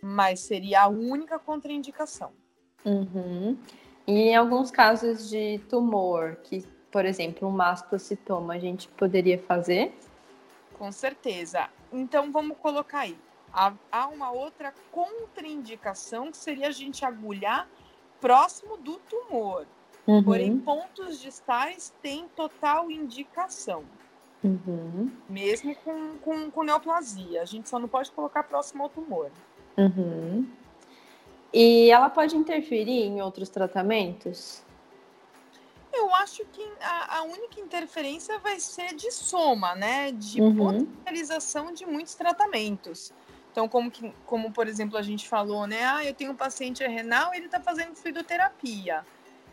Mas 0.01 0.41
seria 0.41 0.83
a 0.83 0.89
única 0.89 1.37
contraindicação. 1.37 2.31
Uhum. 2.85 3.59
E 4.07 4.13
em 4.13 4.37
alguns 4.37 4.71
casos 4.71 5.29
de 5.29 5.59
tumor, 5.69 6.37
que, 6.45 6.65
por 6.93 7.05
exemplo, 7.05 7.49
um 7.49 7.51
mastocitoma, 7.51 8.55
a 8.55 8.59
gente 8.59 8.89
poderia 8.91 9.37
fazer? 9.37 9.93
Com 10.79 10.93
certeza. 10.93 11.69
Então 11.93 12.31
vamos 12.31 12.57
colocar 12.59 13.01
aí. 13.01 13.19
Há 13.91 14.07
uma 14.09 14.31
outra 14.31 14.75
contraindicação 14.93 16.31
que 16.31 16.37
seria 16.37 16.69
a 16.69 16.71
gente 16.71 17.05
agulhar 17.05 17.67
próximo 18.21 18.77
do 18.77 18.97
tumor. 18.99 19.67
Uhum. 20.07 20.23
Porém, 20.23 20.59
pontos 20.59 21.21
distais 21.21 21.93
têm 22.03 22.29
total 22.37 22.91
indicação. 22.91 23.85
Uhum. 24.45 25.11
Mesmo 25.29 25.75
com, 25.77 26.19
com, 26.19 26.51
com, 26.51 26.63
neoplasia. 26.63 27.41
A 27.41 27.45
gente 27.45 27.69
só 27.69 27.79
não 27.79 27.89
pode 27.89 28.11
colocar 28.11 28.43
próximo 28.43 28.83
ao 28.83 28.89
tumor. 28.91 29.31
Uhum. 29.77 30.47
E 31.53 31.91
ela 31.91 32.11
pode 32.11 32.37
interferir 32.37 33.05
em 33.05 33.23
outros 33.23 33.49
tratamentos? 33.49 34.63
Eu 36.07 36.15
acho 36.15 36.45
que 36.53 36.63
a, 36.81 37.19
a 37.19 37.23
única 37.25 37.61
interferência 37.61 38.39
vai 38.39 38.61
ser 38.61 38.95
de 38.95 39.11
soma, 39.11 39.75
né? 39.75 40.13
De 40.13 40.41
uhum. 40.41 40.57
potencialização 40.57 41.73
de 41.73 41.85
muitos 41.85 42.15
tratamentos. 42.15 43.13
Então, 43.51 43.69
como, 43.69 43.91
que, 43.91 44.15
como 44.25 44.53
por 44.53 44.69
exemplo 44.69 44.97
a 44.97 45.03
gente 45.03 45.29
falou, 45.29 45.67
né? 45.67 45.85
Ah, 45.85 46.05
eu 46.05 46.15
tenho 46.15 46.31
um 46.31 46.37
paciente 46.37 46.87
renal 46.87 47.35
e 47.35 47.39
ele 47.39 47.47
está 47.47 47.59
fazendo 47.59 47.97
fluidoterapia. 47.97 49.05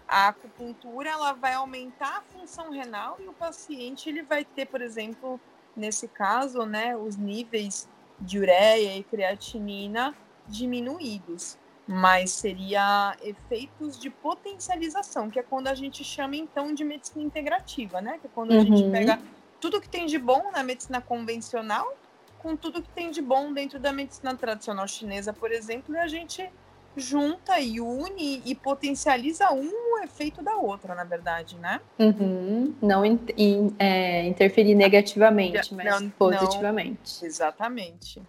A 0.08 0.28
acupuntura 0.28 1.10
ela 1.10 1.34
vai 1.34 1.54
aumentar 1.54 2.18
a 2.18 2.22
função 2.22 2.70
renal 2.70 3.18
e 3.20 3.28
o 3.28 3.34
paciente 3.34 4.08
ele 4.08 4.22
vai 4.22 4.46
ter, 4.46 4.68
por 4.68 4.82
exemplo, 4.82 5.42
nesse 5.76 6.08
caso, 6.08 6.68
né, 6.68 6.96
os 6.96 7.16
níveis 7.16 7.90
de 8.20 8.38
ureia 8.38 8.96
e 8.96 9.04
creatinina 9.04 10.16
diminuídos 10.48 11.58
mas 11.88 12.32
seria 12.32 13.16
efeitos 13.22 14.00
de 14.00 14.10
potencialização, 14.10 15.30
que 15.30 15.40
é 15.40 15.44
quando 15.44 15.68
a 15.68 15.76
gente 15.76 16.04
chama 16.04 16.36
então 16.36 16.74
de 16.74 16.84
medicina 16.84 17.24
integrativa, 17.24 18.02
né? 18.02 18.18
Que 18.20 18.28
é 18.28 18.30
quando 18.34 18.52
a 18.52 18.56
uhum. 18.56 18.66
gente 18.66 18.90
pega 18.92 19.20
tudo 19.60 19.82
que 19.82 19.90
tem 19.90 20.06
de 20.06 20.18
bom 20.18 20.52
na 20.52 20.64
medicina 20.64 21.02
convencional 21.02 21.94
com 22.40 22.58
tudo 22.58 22.82
que 22.82 22.90
tem 22.90 23.10
de 23.10 23.22
bom 23.22 23.54
dentro 23.54 23.80
da 23.80 23.94
medicina 23.94 24.36
tradicional 24.36 24.86
chinesa, 24.86 25.32
por 25.32 25.52
exemplo, 25.52 25.96
e 25.96 25.98
a 25.98 26.08
gente 26.08 26.50
junta 26.96 27.60
e 27.60 27.80
une 27.80 28.42
e 28.46 28.54
potencializa 28.54 29.52
um 29.52 29.72
o 29.94 30.00
efeito 30.04 30.44
da 30.44 30.58
outra, 30.58 30.94
na 30.94 31.04
verdade, 31.04 31.58
né? 31.58 31.80
Uhum. 31.98 32.76
Não 32.82 33.06
in, 33.06 33.20
in, 33.38 33.76
é, 33.80 34.28
interferir 34.28 34.76
negativamente, 34.76 35.74
mas 35.74 36.02
não, 36.02 36.10
positivamente. 36.10 37.22
Não, 37.22 37.28
exatamente. 37.28 38.22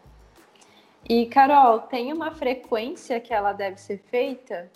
E, 1.08 1.26
Carol, 1.26 1.80
tem 1.80 2.12
uma 2.12 2.30
frequência 2.30 3.20
que 3.20 3.32
ela 3.32 3.52
deve 3.52 3.78
ser 3.78 3.98
feita? 4.10 4.70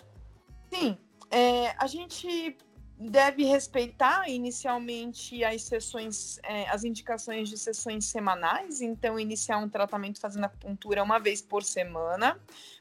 Sim. 0.71 0.97
É, 1.31 1.73
a 1.77 1.87
gente 1.87 2.55
deve 2.99 3.45
respeitar 3.45 4.29
inicialmente 4.29 5.43
as 5.43 5.63
sessões, 5.63 6.37
é, 6.43 6.69
as 6.69 6.83
indicações 6.83 7.47
de 7.47 7.57
sessões 7.57 8.05
semanais, 8.05 8.81
então 8.81 9.17
iniciar 9.17 9.57
um 9.57 9.69
tratamento 9.69 10.19
fazendo 10.19 10.43
acupuntura 10.43 11.01
uma 11.01 11.17
vez 11.17 11.41
por 11.41 11.63
semana. 11.63 12.37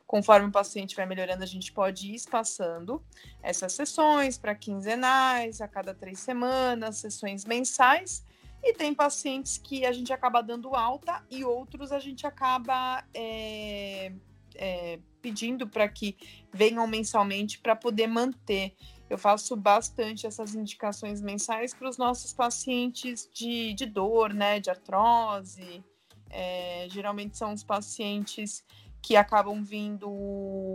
Conforme 0.06 0.48
o 0.48 0.50
paciente 0.50 0.96
vai 0.96 1.06
melhorando, 1.06 1.44
a 1.44 1.46
gente 1.46 1.70
pode 1.70 2.10
ir 2.10 2.14
espaçando 2.16 3.02
essas 3.42 3.74
sessões 3.74 4.36
para 4.36 4.54
quinzenais, 4.54 5.60
a 5.60 5.68
cada 5.68 5.94
três 5.94 6.18
semanas, 6.18 6.96
sessões 6.96 7.44
mensais. 7.44 8.24
E 8.68 8.74
tem 8.74 8.92
pacientes 8.92 9.56
que 9.56 9.86
a 9.86 9.92
gente 9.92 10.12
acaba 10.12 10.42
dando 10.42 10.74
alta 10.74 11.24
e 11.30 11.42
outros 11.42 11.90
a 11.90 11.98
gente 11.98 12.26
acaba 12.26 13.02
é, 13.14 14.12
é, 14.54 14.98
pedindo 15.22 15.66
para 15.66 15.88
que 15.88 16.14
venham 16.52 16.86
mensalmente 16.86 17.58
para 17.60 17.74
poder 17.74 18.06
manter. 18.06 18.74
Eu 19.08 19.16
faço 19.16 19.56
bastante 19.56 20.26
essas 20.26 20.54
indicações 20.54 21.22
mensais 21.22 21.72
para 21.72 21.88
os 21.88 21.96
nossos 21.96 22.34
pacientes 22.34 23.26
de, 23.32 23.72
de 23.72 23.86
dor, 23.86 24.34
né, 24.34 24.60
de 24.60 24.68
artrose. 24.68 25.82
É, 26.28 26.88
geralmente 26.90 27.38
são 27.38 27.54
os 27.54 27.64
pacientes 27.64 28.62
que 29.00 29.16
acabam 29.16 29.64
vindo 29.64 30.10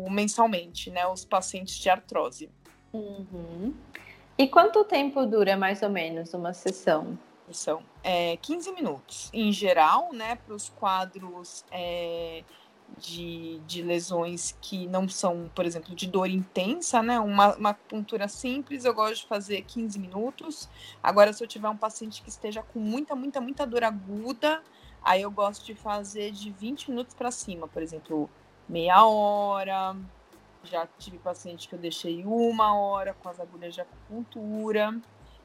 mensalmente, 0.09 0.89
né, 0.89 1.05
os 1.05 1.23
pacientes 1.23 1.75
de 1.75 1.91
artrose. 1.91 2.49
Uhum. 2.91 3.71
E 4.35 4.47
quanto 4.47 4.83
tempo 4.83 5.27
dura 5.27 5.55
mais 5.55 5.83
ou 5.83 5.91
menos 5.91 6.33
uma 6.33 6.53
sessão? 6.53 7.19
São 7.51 7.83
é, 8.03 8.37
15 8.37 8.71
minutos. 8.71 9.29
Em 9.33 9.51
geral, 9.51 10.13
né, 10.13 10.35
para 10.35 10.53
os 10.53 10.69
quadros 10.69 11.65
é, 11.71 12.43
de, 12.97 13.59
de 13.65 13.81
lesões 13.81 14.55
que 14.61 14.87
não 14.87 15.07
são, 15.07 15.49
por 15.53 15.65
exemplo, 15.65 15.95
de 15.95 16.07
dor 16.07 16.29
intensa, 16.29 17.01
né, 17.01 17.19
uma, 17.19 17.55
uma 17.55 17.69
acupuntura 17.71 18.27
simples, 18.27 18.85
eu 18.85 18.93
gosto 18.93 19.21
de 19.21 19.27
fazer 19.27 19.63
15 19.63 19.99
minutos. 19.99 20.69
Agora, 21.01 21.33
se 21.33 21.43
eu 21.43 21.47
tiver 21.47 21.69
um 21.69 21.77
paciente 21.77 22.21
que 22.21 22.29
esteja 22.29 22.61
com 22.61 22.79
muita, 22.79 23.15
muita, 23.15 23.41
muita 23.41 23.65
dor 23.65 23.83
aguda, 23.83 24.61
aí 25.03 25.21
eu 25.21 25.31
gosto 25.31 25.65
de 25.65 25.75
fazer 25.75 26.31
de 26.31 26.51
20 26.51 26.91
minutos 26.91 27.13
para 27.13 27.31
cima, 27.31 27.67
por 27.67 27.81
exemplo, 27.81 28.29
meia 28.67 29.05
hora. 29.05 29.95
Já 30.63 30.87
tive 30.97 31.17
paciente 31.17 31.67
que 31.67 31.75
eu 31.75 31.79
deixei 31.79 32.23
uma 32.23 32.73
hora 32.77 33.13
com 33.13 33.27
as 33.27 33.39
agulhas 33.39 33.73
de 33.73 33.81
acupuntura. 33.81 34.95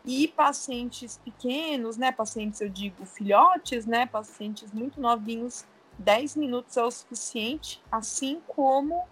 E 0.04 0.28
pacientes 0.28 1.18
pequenos, 1.24 1.96
né? 1.96 2.12
Pacientes, 2.12 2.60
eu 2.60 2.68
digo, 2.68 3.04
filhotes, 3.04 3.84
né? 3.86 4.06
Pacientes 4.06 4.72
muito 4.72 5.00
novinhos, 5.00 5.64
10 5.98 6.36
minutos 6.36 6.76
é 6.76 6.82
o 6.82 6.90
suficiente, 6.90 7.82
assim 7.90 8.40
como 8.46 9.04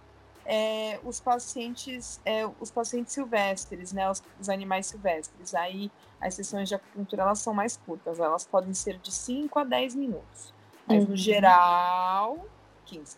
é, 0.46 1.00
os 1.04 1.20
pacientes, 1.20 2.20
é, 2.24 2.46
os 2.60 2.70
pacientes 2.70 3.12
silvestres, 3.12 3.92
né? 3.92 4.08
Os, 4.10 4.22
os, 4.40 4.48
animais 4.48 4.86
silvestres. 4.86 5.54
Aí 5.54 5.90
as 6.20 6.34
sessões 6.34 6.68
de 6.68 6.74
acupuntura 6.74 7.22
elas 7.22 7.40
são 7.40 7.52
mais 7.52 7.76
curtas, 7.76 8.20
elas 8.20 8.46
podem 8.46 8.72
ser 8.72 8.98
de 8.98 9.12
5 9.12 9.58
a 9.58 9.64
10 9.64 9.96
minutos. 9.96 10.54
Mas 10.86 11.02
uhum. 11.02 11.10
no 11.10 11.16
geral, 11.16 12.46
15. 12.86 13.16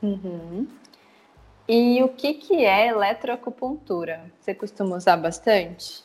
Uhum. 0.00 0.68
E 1.66 2.02
o 2.02 2.08
que, 2.10 2.34
que 2.34 2.64
é 2.64 2.88
eletroacupuntura? 2.88 4.30
Você 4.38 4.54
costuma 4.54 4.96
usar 4.96 5.16
bastante? 5.16 6.04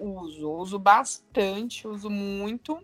Uso, 0.00 0.50
uso 0.50 0.78
bastante, 0.78 1.86
uso 1.86 2.08
muito, 2.08 2.82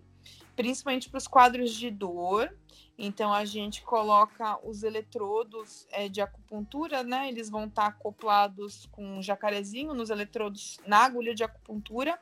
principalmente 0.54 1.08
para 1.08 1.18
os 1.18 1.26
quadros 1.26 1.75
de 1.75 1.90
dor. 1.90 2.54
Então 2.99 3.32
a 3.32 3.44
gente 3.44 3.82
coloca 3.82 4.58
os 4.66 4.82
eletrodos 4.82 5.87
é, 5.90 6.08
de 6.08 6.20
acupuntura, 6.20 7.02
né? 7.02 7.28
Eles 7.28 7.50
vão 7.50 7.64
estar 7.66 7.82
tá 7.82 7.88
acoplados 7.88 8.87
com 8.92 9.18
um 9.18 9.23
jacarezinho 9.23 9.92
nos 9.92 10.11
eletrodos 10.11 10.78
na 10.87 10.99
agulha 11.04 11.35
de 11.35 11.44
acupuntura 11.44 12.18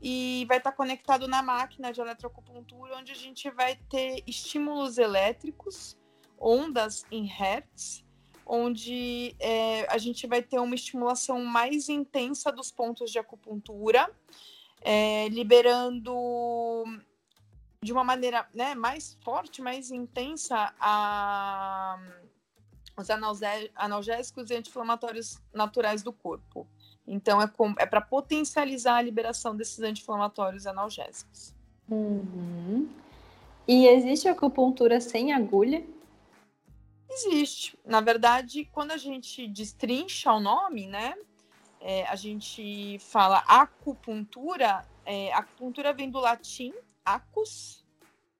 e 0.00 0.44
vai 0.46 0.58
estar 0.58 0.70
tá 0.70 0.76
conectado 0.76 1.26
na 1.26 1.42
máquina 1.42 1.92
de 1.92 2.00
eletroacupuntura, 2.00 2.98
onde 2.98 3.10
a 3.10 3.14
gente 3.14 3.50
vai 3.50 3.76
ter 3.88 4.22
estímulos 4.26 4.98
elétricos, 4.98 5.96
ondas 6.38 7.04
em 7.10 7.24
hertz, 7.24 8.03
onde 8.46 9.34
é, 9.38 9.86
a 9.92 9.98
gente 9.98 10.26
vai 10.26 10.42
ter 10.42 10.58
uma 10.58 10.74
estimulação 10.74 11.44
mais 11.44 11.88
intensa 11.88 12.52
dos 12.52 12.70
pontos 12.70 13.10
de 13.10 13.18
acupuntura, 13.18 14.10
é, 14.82 15.28
liberando 15.28 16.84
de 17.82 17.92
uma 17.92 18.04
maneira 18.04 18.48
né, 18.54 18.74
mais 18.74 19.16
forte, 19.22 19.60
mais 19.60 19.90
intensa 19.90 20.74
a, 20.80 21.98
os 22.96 23.08
analgésicos 23.76 24.50
e 24.50 24.54
anti-inflamatórios 24.54 25.38
naturais 25.52 26.02
do 26.02 26.12
corpo. 26.12 26.66
Então, 27.06 27.40
é, 27.40 27.50
é 27.78 27.86
para 27.86 28.00
potencializar 28.00 28.96
a 28.96 29.02
liberação 29.02 29.54
desses 29.54 29.80
anti-inflamatórios 29.80 30.66
analgésicos. 30.66 31.54
Uhum. 31.88 32.88
E 33.68 33.86
existe 33.86 34.28
acupuntura 34.28 35.00
sem 35.00 35.32
agulha? 35.32 35.84
Existe. 37.14 37.78
Na 37.84 38.00
verdade, 38.00 38.64
quando 38.72 38.90
a 38.90 38.96
gente 38.96 39.46
destrincha 39.46 40.32
o 40.32 40.40
nome, 40.40 40.86
né? 40.86 41.14
É, 41.80 42.06
a 42.06 42.16
gente 42.16 42.98
fala 42.98 43.38
acupuntura. 43.46 44.84
É, 45.06 45.32
acupuntura 45.32 45.92
vem 45.92 46.10
do 46.10 46.18
latim 46.18 46.72
acus, 47.04 47.84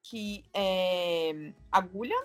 que 0.03 0.45
é 0.53 1.53
agulha, 1.71 2.17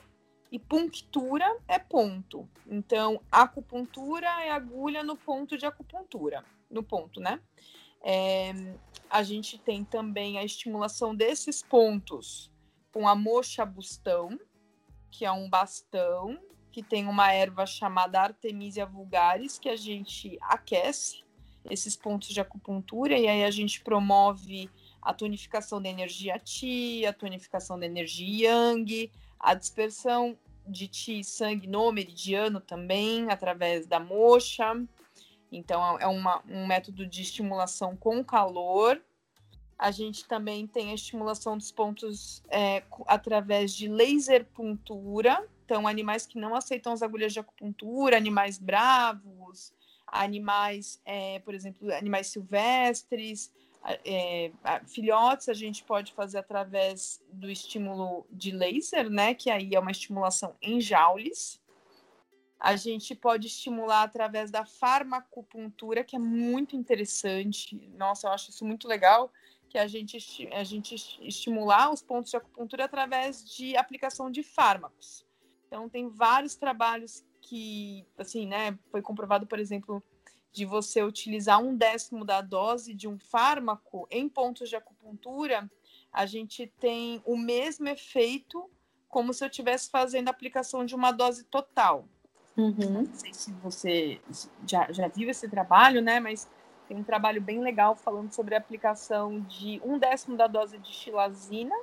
e 0.52 0.58
punctura 0.58 1.46
é 1.68 1.78
ponto. 1.78 2.50
Então, 2.66 3.22
acupuntura 3.32 4.28
é 4.44 4.50
agulha 4.50 5.04
no 5.04 5.16
ponto 5.16 5.58
de 5.58 5.66
acupuntura, 5.66 6.44
no 6.70 6.82
ponto, 6.82 7.20
né? 7.20 7.40
É, 8.02 8.54
a 9.10 9.22
gente 9.22 9.58
tem 9.58 9.84
também 9.84 10.40
a 10.40 10.44
estimulação 10.44 11.14
desses 11.14 11.62
pontos 11.62 12.50
com 12.92 13.08
a 13.08 13.16
mocha 13.16 13.66
bustão, 13.66 14.40
que 15.12 15.26
é 15.26 15.32
um 15.32 15.50
bastão 15.50 16.40
que 16.72 16.84
tem 16.84 17.08
uma 17.08 17.34
erva 17.34 17.66
chamada 17.66 18.22
Artemisia 18.22 18.86
vulgaris, 18.86 19.58
que 19.58 19.70
a 19.70 19.76
gente 19.76 20.38
aquece 20.42 21.24
esses 21.70 21.96
pontos 21.96 22.30
de 22.30 22.40
acupuntura 22.40 23.18
e 23.18 23.28
aí 23.28 23.44
a 23.44 23.52
gente 23.52 23.82
promove 23.82 24.70
a 25.02 25.14
tonificação 25.14 25.82
da 25.82 25.90
energia 25.90 26.40
Qi, 26.40 27.06
a 27.06 27.14
tonificação 27.14 27.80
da 27.80 27.86
energia 27.86 28.50
Yang, 28.50 29.12
a 29.40 29.54
dispersão 29.54 30.38
de 30.68 30.90
e 31.08 31.24
sangue 31.24 31.68
no 31.68 31.92
meridiano 31.92 32.60
também, 32.60 33.30
através 33.30 33.88
da 33.88 34.00
mocha. 34.00 34.66
Então, 35.52 35.98
é 36.00 36.06
uma, 36.06 36.44
um 36.48 36.68
método 36.68 37.08
de 37.08 37.22
estimulação 37.22 37.96
com 37.96 38.24
calor. 38.24 39.02
A 39.80 39.92
gente 39.92 40.28
também 40.28 40.68
tem 40.68 40.92
a 40.92 40.94
estimulação 40.94 41.58
dos 41.58 41.72
pontos 41.72 42.44
é, 42.50 42.84
através 43.08 43.74
de 43.74 43.88
laser 43.88 44.46
puntura. 44.54 45.48
Então, 45.64 45.88
animais 45.88 46.26
que 46.26 46.38
não 46.38 46.54
aceitam 46.54 46.92
as 46.92 47.02
agulhas 47.02 47.32
de 47.32 47.40
acupuntura, 47.40 48.18
animais 48.18 48.58
bravos, 48.58 49.74
animais, 50.06 51.02
é, 51.06 51.40
por 51.40 51.54
exemplo, 51.54 51.90
animais 51.94 52.28
silvestres, 52.28 53.54
é, 54.04 54.52
filhotes 54.86 55.48
a 55.48 55.54
gente 55.54 55.84
pode 55.86 56.12
fazer 56.14 56.40
através 56.40 57.22
do 57.32 57.50
estímulo 57.50 58.28
de 58.30 58.52
laser, 58.52 59.10
né? 59.10 59.34
Que 59.34 59.50
aí 59.50 59.74
é 59.74 59.80
uma 59.80 59.92
estimulação 59.92 60.56
em 60.62 60.82
joules. 60.82 61.62
A 62.60 62.76
gente 62.76 63.16
pode 63.16 63.48
estimular 63.48 64.04
através 64.04 64.52
da 64.52 64.66
farmacopuntura, 64.66 66.04
que 66.04 66.18
é 66.18 66.20
muito 66.20 66.76
interessante. 66.76 67.90
Nossa, 67.96 68.28
eu 68.28 68.32
acho 68.34 68.50
isso 68.50 68.66
muito 68.66 68.86
legal, 68.86 69.32
que 69.70 69.78
a 69.78 69.88
gente, 69.88 70.18
a 70.52 70.64
gente 70.64 70.96
estimular 71.22 71.92
os 71.92 72.02
pontos 72.02 72.32
de 72.32 72.38
acupuntura 72.38 72.86
através 72.86 73.48
de 73.48 73.78
aplicação 73.78 74.32
de 74.32 74.42
fármacos. 74.42 75.26
Então, 75.68 75.88
tem 75.88 76.10
vários 76.10 76.56
trabalhos 76.56 77.24
que, 77.42 78.06
assim, 78.18 78.48
né, 78.48 78.78
foi 78.92 79.02
comprovado, 79.02 79.46
por 79.46 79.60
exemplo, 79.60 80.04
de 80.52 80.66
você 80.66 81.04
utilizar 81.04 81.62
um 81.62 81.76
décimo 81.76 82.26
da 82.26 82.42
dose 82.42 82.94
de 82.94 83.08
um 83.08 83.20
fármaco 83.20 84.08
em 84.10 84.28
pontos 84.28 84.68
de 84.68 84.76
acupuntura, 84.76 85.70
a 86.12 86.26
gente 86.26 86.68
tem 86.80 87.22
o 87.24 87.38
mesmo 87.38 87.88
efeito 87.88 88.70
como 89.08 89.34
se 89.34 89.44
eu 89.44 89.48
estivesse 89.48 89.90
fazendo 89.90 90.28
a 90.28 90.32
aplicação 90.32 90.86
de 90.86 90.96
uma 90.96 91.12
dose 91.12 91.44
total. 91.46 92.08
Uhum. 92.58 93.04
Não 93.06 93.14
sei 93.14 93.34
se 93.34 93.52
você 93.54 94.20
já, 94.68 94.92
já 94.92 95.08
viu 95.08 95.30
esse 95.30 95.48
trabalho, 95.48 96.02
né? 96.02 96.20
Mas 96.20 96.50
tem 96.90 96.98
um 96.98 97.04
trabalho 97.04 97.40
bem 97.40 97.60
legal 97.60 97.96
falando 97.96 98.34
sobre 98.34 98.56
a 98.56 98.58
aplicação 98.58 99.42
de 99.42 99.80
um 99.86 100.00
décimo 100.00 100.36
da 100.36 100.48
dose 100.48 100.80
de 100.80 100.92
xilazina 100.92 101.76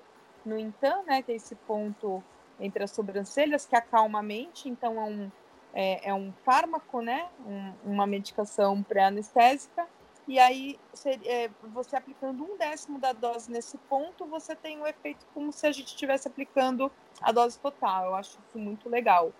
no 0.44 0.58
Intan, 0.58 1.00
né? 1.04 1.22
Tem 1.22 1.36
esse 1.36 1.54
ponto 1.54 2.20
entre 2.58 2.82
as 2.82 2.90
sobrancelhas 2.90 3.64
que 3.64 3.76
acalma 3.76 4.18
a 4.18 4.22
mente, 4.22 4.68
então 4.68 5.00
é 5.00 5.04
um, 5.04 5.30
é, 5.72 6.08
é 6.08 6.14
um 6.14 6.32
fármaco, 6.44 7.00
né? 7.00 7.28
Um, 7.46 7.92
uma 7.92 8.04
medicação 8.04 8.82
pré-anestésica. 8.82 9.86
E 10.26 10.40
aí, 10.40 10.76
você, 10.92 11.20
é, 11.24 11.50
você 11.72 11.94
aplicando 11.94 12.42
um 12.42 12.56
décimo 12.56 12.98
da 12.98 13.12
dose 13.12 13.48
nesse 13.48 13.78
ponto, 13.78 14.26
você 14.26 14.56
tem 14.56 14.76
um 14.80 14.88
efeito 14.88 15.24
como 15.32 15.52
se 15.52 15.68
a 15.68 15.70
gente 15.70 15.86
estivesse 15.86 16.26
aplicando 16.26 16.90
a 17.22 17.30
dose 17.30 17.60
total. 17.60 18.06
Eu 18.06 18.14
acho 18.16 18.40
isso 18.48 18.58
muito 18.58 18.88
legal. 18.88 19.32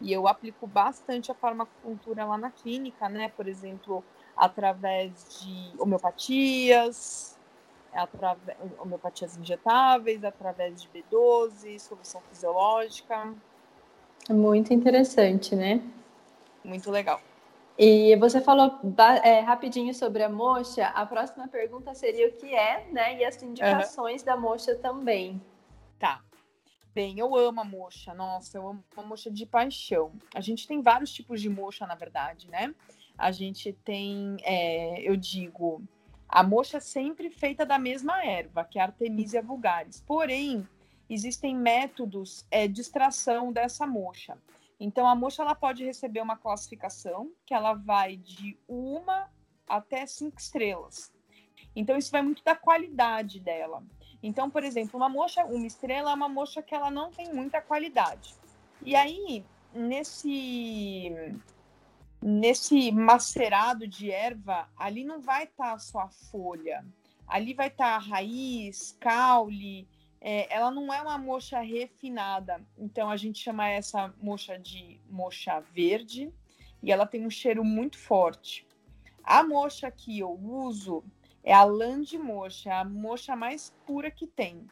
E 0.00 0.10
eu 0.10 0.26
aplico 0.26 0.66
bastante 0.66 1.30
a 1.30 1.34
farmacopuntura 1.34 2.24
lá 2.24 2.38
na 2.38 2.50
clínica, 2.50 3.06
né? 3.06 3.28
Por 3.28 3.46
exemplo, 3.46 4.02
através 4.36 5.40
de 5.40 5.80
homeopatias, 5.80 7.38
através, 7.92 8.56
homeopatias 8.78 9.36
injetáveis, 9.36 10.24
através 10.24 10.82
de 10.82 10.88
B12, 10.88 11.78
solução 11.78 12.20
fisiológica. 12.30 13.32
Muito 14.28 14.72
interessante, 14.72 15.54
né? 15.54 15.82
Muito 16.64 16.90
legal. 16.90 17.20
E 17.78 18.14
você 18.16 18.40
falou 18.40 18.78
é, 19.22 19.40
rapidinho 19.40 19.92
sobre 19.92 20.22
a 20.22 20.28
moxa. 20.28 20.86
A 20.86 21.04
próxima 21.04 21.48
pergunta 21.48 21.92
seria 21.94 22.28
o 22.28 22.32
que 22.32 22.54
é, 22.54 22.86
né? 22.92 23.18
E 23.18 23.24
as 23.24 23.42
indicações 23.42 24.22
uhum. 24.22 24.26
da 24.26 24.36
moxa 24.36 24.74
também. 24.76 25.40
Bem, 26.94 27.18
eu 27.18 27.34
amo 27.34 27.60
a 27.60 27.64
moxa, 27.64 28.14
nossa, 28.14 28.56
eu 28.56 28.68
amo 28.68 28.84
a 28.96 29.02
moxa 29.02 29.28
de 29.28 29.44
paixão. 29.44 30.12
A 30.32 30.40
gente 30.40 30.68
tem 30.68 30.80
vários 30.80 31.12
tipos 31.12 31.40
de 31.40 31.50
moxa, 31.50 31.84
na 31.88 31.96
verdade, 31.96 32.48
né? 32.48 32.72
A 33.18 33.32
gente 33.32 33.72
tem, 33.72 34.36
é, 34.44 35.00
eu 35.02 35.16
digo, 35.16 35.82
a 36.28 36.44
moxa 36.44 36.78
sempre 36.78 37.30
feita 37.30 37.66
da 37.66 37.80
mesma 37.80 38.24
erva, 38.24 38.64
que 38.64 38.78
é 38.78 38.82
a 38.82 38.84
Artemisia 38.84 39.42
vulgaris. 39.42 40.04
Porém, 40.06 40.68
existem 41.10 41.56
métodos 41.56 42.46
é, 42.48 42.68
de 42.68 42.80
extração 42.80 43.52
dessa 43.52 43.84
moxa. 43.88 44.38
Então, 44.78 45.08
a 45.08 45.16
moxa 45.16 45.42
ela 45.42 45.54
pode 45.56 45.84
receber 45.84 46.20
uma 46.20 46.36
classificação 46.36 47.32
que 47.44 47.54
ela 47.54 47.74
vai 47.74 48.18
de 48.18 48.56
uma 48.68 49.28
até 49.66 50.06
cinco 50.06 50.38
estrelas. 50.38 51.12
Então, 51.74 51.96
isso 51.96 52.12
vai 52.12 52.22
muito 52.22 52.44
da 52.44 52.54
qualidade 52.54 53.40
dela. 53.40 53.82
Então, 54.26 54.48
por 54.48 54.64
exemplo, 54.64 54.96
uma 54.96 55.08
mocha, 55.10 55.44
uma 55.44 55.66
estrela 55.66 56.10
é 56.10 56.14
uma 56.14 56.30
mocha 56.30 56.62
que 56.62 56.74
ela 56.74 56.90
não 56.90 57.10
tem 57.10 57.30
muita 57.30 57.60
qualidade. 57.60 58.34
E 58.82 58.96
aí, 58.96 59.44
nesse 59.74 61.12
nesse 62.22 62.90
macerado 62.90 63.86
de 63.86 64.10
erva, 64.10 64.66
ali 64.78 65.04
não 65.04 65.20
vai 65.20 65.44
estar 65.44 65.72
tá 65.72 65.78
só 65.78 66.00
a 66.00 66.08
folha, 66.08 66.82
ali 67.28 67.52
vai 67.52 67.68
estar 67.68 68.00
tá 68.00 68.06
raiz, 68.06 68.96
caule, 68.98 69.86
é, 70.22 70.50
ela 70.50 70.70
não 70.70 70.90
é 70.90 71.02
uma 71.02 71.18
mocha 71.18 71.60
refinada. 71.60 72.66
Então 72.78 73.10
a 73.10 73.18
gente 73.18 73.38
chama 73.38 73.68
essa 73.68 74.14
mocha 74.22 74.58
de 74.58 74.98
mocha 75.10 75.60
verde 75.60 76.32
e 76.82 76.90
ela 76.90 77.06
tem 77.06 77.26
um 77.26 77.30
cheiro 77.30 77.62
muito 77.62 77.98
forte. 77.98 78.66
A 79.22 79.42
mocha 79.42 79.90
que 79.90 80.18
eu 80.18 80.30
uso, 80.30 81.04
é 81.44 81.52
a 81.52 81.62
lã 81.62 82.00
de 82.00 82.18
mocha, 82.18 82.74
a 82.74 82.84
mocha 82.84 83.36
mais 83.36 83.72
pura 83.86 84.10
que 84.10 84.26
tem. 84.26 84.66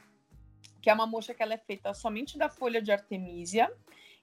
Que 0.81 0.89
é 0.89 0.95
uma 0.95 1.07
mocha 1.07 1.35
que 1.35 1.43
ela 1.43 1.55
é 1.55 1.59
feita 1.59 1.93
somente 1.93 2.39
da 2.39 2.49
folha 2.49 2.81
de 2.81 2.91
artemisia. 2.91 3.71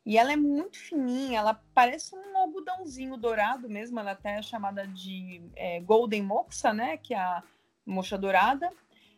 E 0.05 0.17
ela 0.17 0.33
é 0.33 0.35
muito 0.35 0.77
fininha, 0.77 1.39
ela 1.39 1.61
parece 1.73 2.15
um 2.15 2.37
algodãozinho 2.37 3.15
dourado 3.15 3.69
mesmo. 3.69 3.99
Ela 3.99 4.11
até 4.11 4.39
é 4.39 4.41
chamada 4.41 4.87
de 4.87 5.41
é, 5.55 5.79
golden 5.79 6.23
moxa, 6.23 6.73
né? 6.73 6.97
Que 6.97 7.13
é 7.13 7.19
a 7.19 7.43
mocha 7.85 8.17
dourada. 8.17 8.71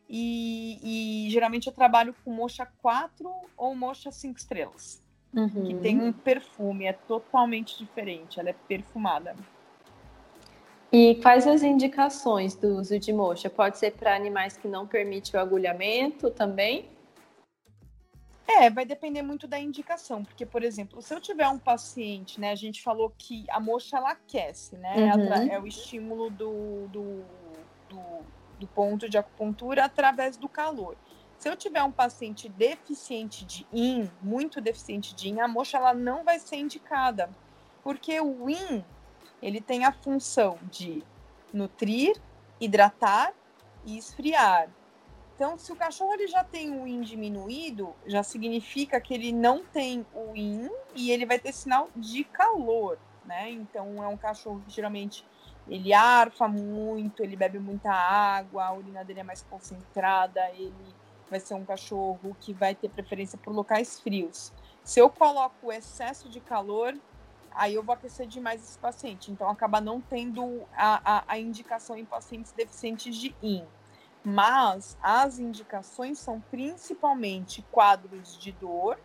E, 0.09 0.79
e, 0.83 1.29
geralmente 1.29 1.67
eu 1.67 1.73
trabalho 1.73 2.13
com 2.25 2.33
mocha 2.33 2.65
4 2.65 3.31
ou 3.55 3.73
mocha 3.73 4.11
5 4.11 4.37
estrelas. 4.37 5.01
Uhum. 5.33 5.63
Que 5.63 5.75
tem 5.75 6.01
um 6.01 6.11
perfume, 6.11 6.83
é 6.83 6.91
totalmente 6.91 7.77
diferente, 7.77 8.37
ela 8.37 8.49
é 8.49 8.55
perfumada. 8.67 9.33
E 10.91 11.15
quais 11.15 11.47
as 11.47 11.63
indicações 11.63 12.53
do 12.53 12.77
uso 12.77 12.99
de 12.99 13.13
moxa? 13.13 13.49
Pode 13.49 13.77
ser 13.77 13.91
para 13.91 14.13
animais 14.13 14.57
que 14.57 14.67
não 14.67 14.85
permitem 14.85 15.39
o 15.39 15.41
agulhamento 15.41 16.29
também? 16.29 16.89
É, 18.45 18.69
vai 18.69 18.85
depender 18.85 19.21
muito 19.21 19.47
da 19.47 19.57
indicação, 19.57 20.25
porque, 20.25 20.45
por 20.45 20.61
exemplo, 20.61 21.01
se 21.01 21.13
eu 21.13 21.21
tiver 21.21 21.47
um 21.47 21.57
paciente, 21.57 22.41
né, 22.41 22.51
a 22.51 22.55
gente 22.55 22.83
falou 22.83 23.13
que 23.17 23.45
a 23.49 23.59
moxa 23.61 23.95
ela 23.95 24.11
aquece, 24.11 24.75
né, 24.75 25.13
uhum. 25.15 25.33
é 25.49 25.57
o 25.57 25.65
estímulo 25.65 26.29
do, 26.29 26.87
do, 26.89 27.23
do, 27.87 28.01
do 28.59 28.67
ponto 28.67 29.07
de 29.07 29.17
acupuntura 29.17 29.85
através 29.85 30.35
do 30.35 30.49
calor. 30.49 30.97
Se 31.37 31.47
eu 31.47 31.55
tiver 31.55 31.81
um 31.81 31.91
paciente 31.91 32.49
deficiente 32.49 33.45
de 33.45 33.65
IN, 33.71 34.11
muito 34.21 34.59
deficiente 34.59 35.15
de 35.15 35.29
IN, 35.29 35.39
a 35.39 35.47
moxa 35.47 35.77
ela 35.77 35.93
não 35.93 36.25
vai 36.25 36.37
ser 36.37 36.57
indicada, 36.57 37.29
porque 37.81 38.19
o 38.19 38.49
IN 38.49 38.83
ele 39.41 39.59
tem 39.59 39.85
a 39.85 39.91
função 39.91 40.57
de 40.63 41.03
nutrir, 41.53 42.15
hidratar 42.59 43.33
e 43.85 43.97
esfriar. 43.97 44.69
Então, 45.35 45.57
se 45.57 45.71
o 45.71 45.75
cachorro 45.75 46.13
ele 46.13 46.27
já 46.27 46.43
tem 46.43 46.69
o 46.69 46.87
IN 46.87 47.01
diminuído, 47.01 47.95
já 48.05 48.21
significa 48.21 49.01
que 49.01 49.13
ele 49.13 49.31
não 49.31 49.63
tem 49.65 50.05
o 50.13 50.35
IN 50.35 50.69
e 50.95 51.09
ele 51.09 51.25
vai 51.25 51.39
ter 51.39 51.51
sinal 51.51 51.89
de 51.95 52.23
calor, 52.23 52.99
né? 53.25 53.49
Então, 53.49 54.03
é 54.03 54.07
um 54.07 54.17
cachorro 54.17 54.61
que 54.67 54.71
geralmente 54.71 55.25
ele 55.67 55.93
arfa 55.93 56.47
muito, 56.47 57.23
ele 57.23 57.35
bebe 57.35 57.57
muita 57.57 57.91
água, 57.91 58.65
a 58.65 58.73
urina 58.73 59.03
dele 59.03 59.21
é 59.21 59.23
mais 59.23 59.41
concentrada, 59.41 60.47
ele 60.51 60.93
vai 61.29 61.39
ser 61.39 61.53
um 61.53 61.65
cachorro 61.65 62.35
que 62.39 62.53
vai 62.53 62.75
ter 62.75 62.89
preferência 62.89 63.37
por 63.37 63.53
locais 63.53 63.99
frios. 63.99 64.53
Se 64.83 64.99
eu 64.99 65.09
coloco 65.09 65.67
o 65.67 65.71
excesso 65.71 66.29
de 66.29 66.39
calor, 66.39 66.93
aí 67.53 67.75
eu 67.75 67.83
vou 67.83 67.93
aquecer 67.93 68.27
demais 68.27 68.61
esse 68.61 68.77
paciente. 68.77 69.31
Então, 69.31 69.49
acaba 69.49 69.81
não 69.81 69.99
tendo 70.01 70.63
a, 70.75 71.17
a, 71.17 71.23
a 71.27 71.39
indicação 71.39 71.97
em 71.97 72.05
pacientes 72.05 72.51
deficientes 72.51 73.15
de 73.15 73.35
IN. 73.41 73.65
Mas 74.23 74.97
as 75.01 75.39
indicações 75.39 76.19
são 76.19 76.39
principalmente 76.51 77.63
quadros 77.71 78.37
de 78.37 78.51
dor, 78.51 78.99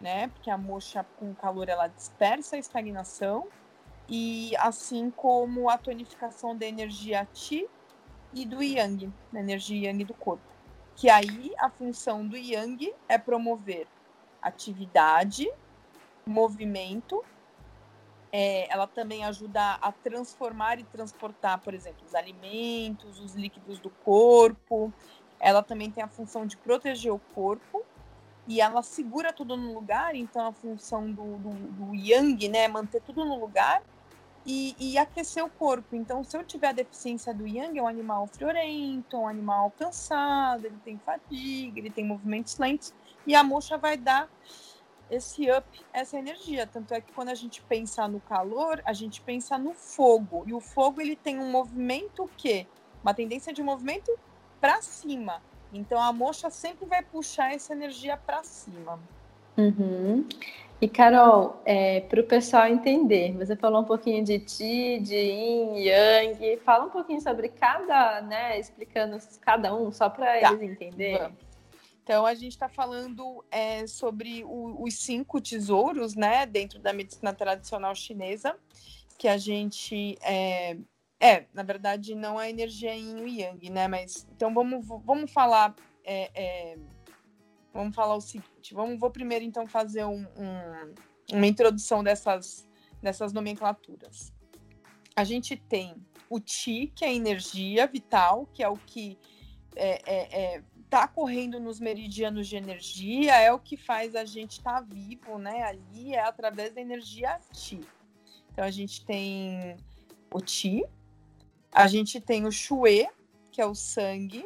né? 0.00 0.28
Porque 0.28 0.50
a 0.50 0.56
moxa 0.56 1.04
com 1.18 1.34
calor 1.34 1.68
ela 1.68 1.88
dispersa 1.88 2.56
a 2.56 2.58
estagnação, 2.58 3.48
e 4.08 4.56
assim 4.56 5.10
como 5.10 5.70
a 5.70 5.78
tonificação 5.78 6.56
da 6.56 6.66
energia 6.66 7.26
Qi 7.32 7.68
e 8.34 8.44
do 8.44 8.62
Yang, 8.62 9.12
da 9.32 9.40
energia 9.40 9.88
Yang 9.88 10.04
do 10.04 10.14
corpo. 10.14 10.42
Que 10.96 11.08
aí 11.08 11.52
a 11.58 11.70
função 11.70 12.26
do 12.26 12.36
Yang 12.36 12.92
é 13.08 13.16
promover 13.18 13.86
atividade, 14.42 15.48
movimento 16.26 17.22
é, 18.32 18.72
ela 18.72 18.86
também 18.86 19.24
ajuda 19.24 19.74
a 19.80 19.90
transformar 19.90 20.78
e 20.78 20.84
transportar, 20.84 21.58
por 21.60 21.74
exemplo, 21.74 22.04
os 22.06 22.14
alimentos, 22.14 23.18
os 23.18 23.34
líquidos 23.34 23.78
do 23.78 23.90
corpo. 23.90 24.92
Ela 25.38 25.62
também 25.62 25.90
tem 25.90 26.02
a 26.02 26.08
função 26.08 26.46
de 26.46 26.56
proteger 26.56 27.12
o 27.12 27.18
corpo 27.34 27.84
e 28.46 28.60
ela 28.60 28.82
segura 28.82 29.32
tudo 29.32 29.56
no 29.56 29.74
lugar. 29.74 30.14
Então, 30.14 30.46
a 30.46 30.52
função 30.52 31.10
do, 31.10 31.38
do, 31.38 31.50
do 31.50 31.94
yang, 31.94 32.48
né, 32.48 32.68
manter 32.68 33.00
tudo 33.02 33.24
no 33.24 33.38
lugar 33.38 33.82
e, 34.46 34.74
e, 34.78 34.98
aquecer 34.98 35.44
o 35.44 35.50
corpo. 35.50 35.94
Então, 35.96 36.22
se 36.24 36.36
eu 36.36 36.44
tiver 36.44 36.72
deficiência 36.72 37.34
do 37.34 37.46
yang, 37.46 37.78
é 37.78 37.82
um 37.82 37.88
animal 37.88 38.26
friorento, 38.26 39.16
um 39.16 39.28
animal 39.28 39.72
cansado, 39.78 40.66
ele 40.66 40.78
tem 40.84 40.98
fadiga, 40.98 41.78
ele 41.78 41.90
tem 41.90 42.04
movimentos 42.04 42.56
lentos 42.58 42.94
e 43.26 43.34
a 43.34 43.44
mocha 43.44 43.76
vai 43.76 43.96
dar 43.96 44.28
esse 45.10 45.50
up, 45.50 45.66
essa 45.92 46.18
energia. 46.18 46.66
Tanto 46.66 46.94
é 46.94 47.00
que 47.00 47.12
quando 47.12 47.30
a 47.30 47.34
gente 47.34 47.60
pensa 47.62 48.06
no 48.06 48.20
calor, 48.20 48.80
a 48.84 48.92
gente 48.92 49.20
pensa 49.20 49.58
no 49.58 49.74
fogo. 49.74 50.44
E 50.46 50.54
o 50.54 50.60
fogo 50.60 51.00
ele 51.00 51.16
tem 51.16 51.38
um 51.38 51.50
movimento 51.50 52.28
que 52.36 52.66
uma 53.02 53.14
tendência 53.14 53.52
de 53.52 53.62
movimento 53.62 54.16
para 54.60 54.80
cima. 54.82 55.42
Então 55.72 56.00
a 56.00 56.12
mocha 56.12 56.50
sempre 56.50 56.86
vai 56.86 57.02
puxar 57.02 57.54
essa 57.54 57.72
energia 57.72 58.16
para 58.16 58.42
cima. 58.42 58.98
Uhum. 59.56 60.26
E 60.80 60.88
Carol, 60.88 61.60
é, 61.66 62.00
para 62.00 62.20
o 62.20 62.24
pessoal 62.24 62.66
entender, 62.66 63.32
você 63.36 63.54
falou 63.54 63.82
um 63.82 63.84
pouquinho 63.84 64.24
de 64.24 64.38
Ti, 64.38 64.98
de 65.00 65.14
Yin, 65.14 65.76
Yang, 65.76 66.56
fala 66.64 66.86
um 66.86 66.88
pouquinho 66.88 67.20
sobre 67.20 67.48
cada, 67.48 68.22
né, 68.22 68.58
explicando 68.58 69.18
cada 69.42 69.74
um, 69.74 69.92
só 69.92 70.08
para 70.08 70.40
tá. 70.40 70.52
eles 70.52 70.62
entenderem. 70.62 71.30
Então 72.10 72.26
a 72.26 72.34
gente 72.34 72.50
está 72.50 72.68
falando 72.68 73.44
é, 73.52 73.86
sobre 73.86 74.42
o, 74.42 74.82
os 74.82 74.94
cinco 74.94 75.40
tesouros, 75.40 76.16
né, 76.16 76.44
dentro 76.44 76.80
da 76.80 76.92
medicina 76.92 77.32
tradicional 77.32 77.94
chinesa, 77.94 78.58
que 79.16 79.28
a 79.28 79.38
gente 79.38 80.18
é, 80.20 80.76
é 81.20 81.46
na 81.54 81.62
verdade 81.62 82.16
não 82.16 82.36
a 82.36 82.50
energia 82.50 82.96
Yin 82.96 83.24
e 83.28 83.42
Yang, 83.42 83.70
né, 83.70 83.86
mas 83.86 84.26
então 84.34 84.52
vamos 84.52 84.84
vamos 85.04 85.32
falar 85.32 85.72
é, 86.04 86.30
é 86.34 86.78
Vamos 87.72 87.94
falar 87.94 88.16
o 88.16 88.20
seguinte, 88.20 88.74
vamos, 88.74 88.98
vou 88.98 89.12
primeiro 89.12 89.44
então 89.44 89.64
fazer 89.64 90.04
um, 90.04 90.26
um, 90.36 90.94
uma 91.32 91.46
introdução 91.46 92.02
dessas, 92.02 92.68
dessas 93.00 93.32
nomenclaturas. 93.32 94.32
A 95.14 95.22
gente 95.22 95.54
tem 95.54 95.94
o 96.28 96.40
Ti, 96.40 96.92
que 96.92 97.04
é 97.04 97.14
energia 97.14 97.86
vital, 97.86 98.48
que 98.52 98.64
é 98.64 98.68
o 98.68 98.76
que 98.76 99.16
é, 99.76 100.02
é, 100.04 100.56
é, 100.56 100.62
tá 100.90 101.06
correndo 101.06 101.60
nos 101.60 101.78
meridianos 101.78 102.48
de 102.48 102.56
energia, 102.56 103.36
é 103.36 103.52
o 103.52 103.60
que 103.60 103.76
faz 103.76 104.16
a 104.16 104.24
gente 104.24 104.58
estar 104.58 104.74
tá 104.74 104.80
vivo, 104.80 105.38
né? 105.38 105.62
Ali 105.62 106.14
é 106.14 106.20
através 106.20 106.74
da 106.74 106.80
energia 106.80 107.40
Ti. 107.52 107.80
Então 108.52 108.64
a 108.64 108.70
gente 108.70 109.04
tem 109.06 109.76
o 110.34 110.40
Ti, 110.40 110.84
a 111.72 111.86
gente 111.86 112.20
tem 112.20 112.44
o 112.44 112.50
Xue, 112.50 113.08
que 113.52 113.62
é 113.62 113.66
o 113.66 113.74
sangue, 113.74 114.44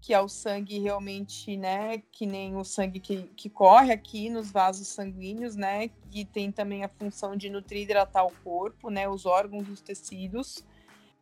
que 0.00 0.14
é 0.14 0.20
o 0.20 0.28
sangue 0.28 0.78
realmente, 0.78 1.56
né, 1.56 1.98
que 2.10 2.26
nem 2.26 2.56
o 2.56 2.64
sangue 2.64 3.00
que, 3.00 3.22
que 3.36 3.50
corre 3.50 3.92
aqui 3.92 4.30
nos 4.30 4.50
vasos 4.50 4.88
sanguíneos, 4.88 5.56
né, 5.56 5.88
que 6.10 6.24
tem 6.24 6.50
também 6.50 6.84
a 6.84 6.88
função 6.88 7.36
de 7.36 7.50
nutrir 7.50 7.80
e 7.80 7.84
hidratar 7.84 8.24
o 8.24 8.32
corpo, 8.42 8.90
né, 8.90 9.08
os 9.08 9.26
órgãos 9.26 9.68
os 9.68 9.80
tecidos. 9.80 10.64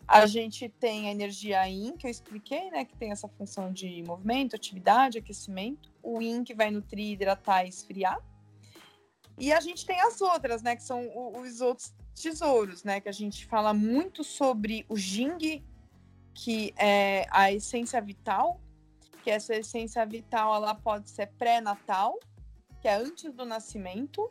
A 0.09 0.25
gente 0.25 0.71
tem 0.71 1.07
a 1.07 1.11
energia 1.11 1.69
Yin, 1.69 1.95
que 1.99 2.07
eu 2.07 2.11
expliquei, 2.11 2.71
né, 2.71 2.83
que 2.87 2.97
tem 2.97 3.13
essa 3.13 3.29
função 3.29 3.71
de 3.71 4.03
movimento, 4.05 4.57
atividade, 4.57 5.19
aquecimento. 5.19 5.93
O 6.03 6.23
Yin 6.23 6.43
que 6.43 6.55
vai 6.55 6.71
nutrir, 6.71 7.13
hidratar 7.13 7.67
e 7.67 7.69
esfriar. 7.69 8.19
E 9.37 9.53
a 9.53 9.61
gente 9.61 9.85
tem 9.85 10.01
as 10.01 10.19
outras, 10.23 10.63
né, 10.63 10.75
que 10.75 10.83
são 10.83 11.07
os 11.39 11.61
outros 11.61 11.95
tesouros, 12.15 12.83
né, 12.85 13.01
que 13.01 13.09
a 13.09 13.13
gente 13.13 13.45
fala 13.45 13.75
muito 13.75 14.25
sobre 14.25 14.87
o 14.89 14.97
Jing, 14.97 15.63
que 16.33 16.73
é 16.79 17.27
a 17.31 17.53
essência 17.53 18.01
vital, 18.01 18.61
que 19.23 19.31
essa 19.31 19.55
essência 19.55 20.05
vital 20.07 20.55
ela 20.55 20.75
pode 20.75 21.11
ser 21.11 21.27
pré-natal, 21.39 22.19
que 22.81 22.89
é 22.89 22.95
antes 22.95 23.31
do 23.35 23.45
nascimento, 23.45 24.31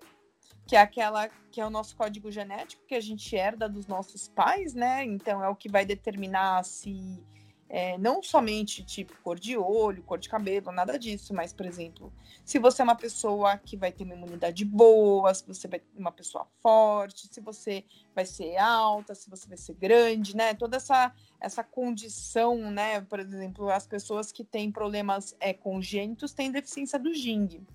que 0.66 0.76
é 0.76 0.82
aquela 0.82 1.30
que 1.52 1.62
é 1.62 1.66
o 1.66 1.70
nosso 1.70 1.96
código 1.96 2.30
genético 2.30 2.86
que 2.86 2.96
a 2.96 3.02
gente 3.02 3.36
herda 3.36 3.68
dos 3.68 3.88
nossos 3.88 4.28
pais, 4.28 4.74
né? 4.74 5.04
Então 5.06 5.44
é 5.44 5.50
o 5.50 5.56
que 5.56 5.70
vai 5.70 5.86
determinar 5.86 6.64
se 6.64 7.24
é, 7.70 7.98
não 7.98 8.24
somente 8.24 8.84
tipo 8.84 9.14
cor 9.22 9.38
de 9.38 9.58
olho, 9.58 10.04
cor 10.04 10.18
de 10.18 10.30
cabelo, 10.30 10.72
nada 10.72 10.98
disso, 10.98 11.34
mas, 11.34 11.52
por 11.52 11.66
exemplo, 11.66 12.14
se 12.46 12.60
você 12.60 12.82
é 12.82 12.86
uma 12.86 12.96
pessoa 12.96 13.58
que 13.58 13.76
vai 13.76 13.92
ter 13.92 14.04
uma 14.04 14.14
imunidade 14.14 14.64
boa, 14.64 15.34
se 15.34 15.46
você 15.46 15.68
vai 15.68 15.82
uma 15.96 16.12
pessoa 16.12 16.48
forte, 16.62 17.28
se 17.28 17.42
você 17.42 17.84
vai 18.16 18.26
ser 18.26 18.56
alta, 18.58 19.14
se 19.14 19.30
você 19.30 19.48
vai 19.48 19.58
ser 19.58 19.74
grande, 19.76 20.36
né? 20.36 20.54
Toda 20.54 20.78
essa, 20.78 21.14
essa 21.42 21.64
condição, 21.64 22.72
né? 22.72 23.02
Por 23.02 23.20
exemplo, 23.20 23.70
as 23.70 23.86
pessoas 23.86 24.32
que 24.32 24.44
têm 24.44 24.72
problemas 24.72 25.36
é, 25.40 25.54
congênitos 25.54 26.34
têm 26.34 26.52
deficiência 26.52 26.98
do 26.98 27.14
Jing. 27.14 27.66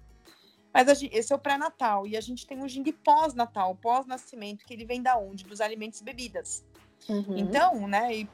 Mas 0.72 0.98
gente, 0.98 1.14
esse 1.14 1.32
é 1.32 1.36
o 1.36 1.38
pré-natal. 1.38 2.06
E 2.06 2.16
a 2.16 2.20
gente 2.20 2.46
tem 2.46 2.62
o 2.62 2.68
Jing 2.68 2.90
pós-natal, 2.92 3.74
pós-nascimento, 3.74 4.64
que 4.64 4.72
ele 4.72 4.84
vem 4.84 5.02
da 5.02 5.16
onde? 5.18 5.44
Dos 5.44 5.60
alimentos 5.60 6.00
e 6.00 6.04
bebidas. 6.04 6.64
Uhum. 7.08 7.36
Então, 7.36 7.86
né? 7.86 8.14
E 8.14 8.30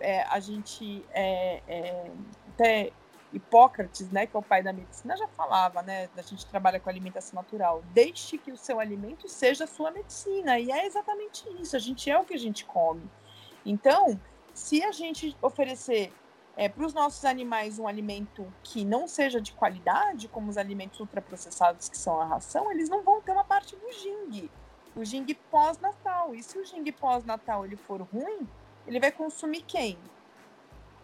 é, 0.00 0.22
a 0.24 0.40
gente 0.40 1.04
é, 1.12 1.62
é, 1.68 2.10
até 2.48 2.92
Hipócrates, 3.32 4.10
né, 4.10 4.26
que 4.26 4.36
é 4.36 4.38
o 4.38 4.42
pai 4.42 4.62
da 4.62 4.72
medicina, 4.72 5.16
já 5.16 5.26
falava, 5.28 5.80
né, 5.82 6.08
a 6.16 6.22
gente 6.22 6.44
trabalha 6.46 6.78
com 6.78 6.90
alimentação 6.90 7.40
natural. 7.40 7.82
Deixe 7.92 8.36
que 8.36 8.52
o 8.52 8.56
seu 8.56 8.78
alimento 8.78 9.28
seja 9.28 9.64
a 9.64 9.66
sua 9.66 9.90
medicina, 9.90 10.58
e 10.58 10.70
é 10.70 10.86
exatamente 10.86 11.44
isso. 11.60 11.74
A 11.74 11.78
gente 11.78 12.10
é 12.10 12.18
o 12.18 12.24
que 12.24 12.34
a 12.34 12.38
gente 12.38 12.64
come. 12.64 13.02
Então, 13.64 14.20
se 14.52 14.82
a 14.82 14.92
gente 14.92 15.36
oferecer 15.40 16.12
é, 16.56 16.68
para 16.68 16.84
os 16.84 16.92
nossos 16.92 17.24
animais 17.24 17.78
um 17.78 17.86
alimento 17.86 18.46
que 18.62 18.84
não 18.84 19.08
seja 19.08 19.40
de 19.40 19.52
qualidade, 19.52 20.28
como 20.28 20.50
os 20.50 20.58
alimentos 20.58 21.00
ultraprocessados 21.00 21.88
que 21.88 21.96
são 21.96 22.20
a 22.20 22.24
ração, 22.24 22.70
eles 22.70 22.88
não 22.88 23.02
vão 23.02 23.20
ter 23.22 23.32
uma 23.32 23.44
parte 23.44 23.74
do 23.74 23.92
Jing, 23.92 24.50
o 24.94 25.04
Jing 25.04 25.26
pós-natal. 25.50 26.34
E 26.34 26.42
se 26.42 26.58
o 26.58 26.64
Jing 26.64 26.90
pós-natal 26.92 27.64
ele 27.64 27.76
for 27.76 28.02
ruim, 28.02 28.46
ele 28.86 29.00
vai 29.00 29.10
consumir 29.10 29.62
quem? 29.62 29.98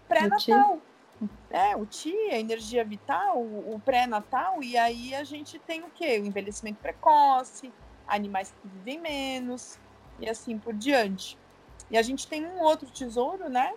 Pré-natal. 0.07 0.81
É, 1.51 1.75
o 1.75 1.85
Ti, 1.85 2.15
a 2.31 2.39
energia 2.39 2.85
vital, 2.85 3.39
o, 3.39 3.75
o 3.75 3.81
pré-natal, 3.81 4.63
e 4.63 4.77
aí 4.77 5.15
a 5.15 5.25
gente 5.25 5.59
tem 5.59 5.83
o 5.83 5.91
quê? 5.91 6.21
O 6.21 6.27
envelhecimento 6.27 6.79
precoce, 6.81 7.73
animais 8.07 8.53
que 8.53 8.69
vivem 8.69 9.01
menos, 9.01 9.79
e 10.21 10.29
assim 10.29 10.59
por 10.59 10.75
diante. 10.75 11.37
E 11.91 11.99
a 11.99 12.03
gente 12.03 12.29
tem 12.29 12.47
um 12.47 12.61
outro 12.61 12.89
tesouro, 12.89 13.49
né? 13.49 13.75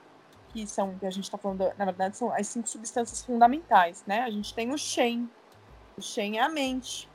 Que 0.51 0.67
são, 0.67 0.97
que 0.97 1.05
a 1.05 1.11
gente 1.11 1.23
está 1.23 1.37
falando, 1.37 1.71
na 1.77 1.85
verdade, 1.85 2.17
são 2.17 2.31
as 2.33 2.47
cinco 2.47 2.67
substâncias 2.67 3.23
fundamentais, 3.23 4.03
né? 4.05 4.21
A 4.21 4.29
gente 4.29 4.53
tem 4.53 4.71
o 4.71 4.77
Shen. 4.77 5.29
O 5.97 6.01
Shen 6.01 6.37
é 6.37 6.41
a 6.41 6.49
mente. 6.49 7.09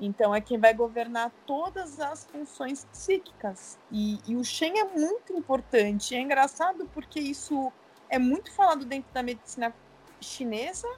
Então, 0.00 0.34
é 0.34 0.40
quem 0.40 0.58
vai 0.58 0.72
governar 0.72 1.32
todas 1.44 1.98
as 1.98 2.24
funções 2.24 2.84
psíquicas. 2.84 3.78
E, 3.90 4.18
e 4.26 4.36
o 4.36 4.44
Shen 4.44 4.78
é 4.78 4.84
muito 4.84 5.32
importante. 5.32 6.14
É 6.14 6.20
engraçado 6.20 6.88
porque 6.94 7.18
isso 7.18 7.72
é 8.08 8.18
muito 8.18 8.52
falado 8.52 8.84
dentro 8.84 9.12
da 9.12 9.22
medicina 9.22 9.74
chinesa. 10.20 10.88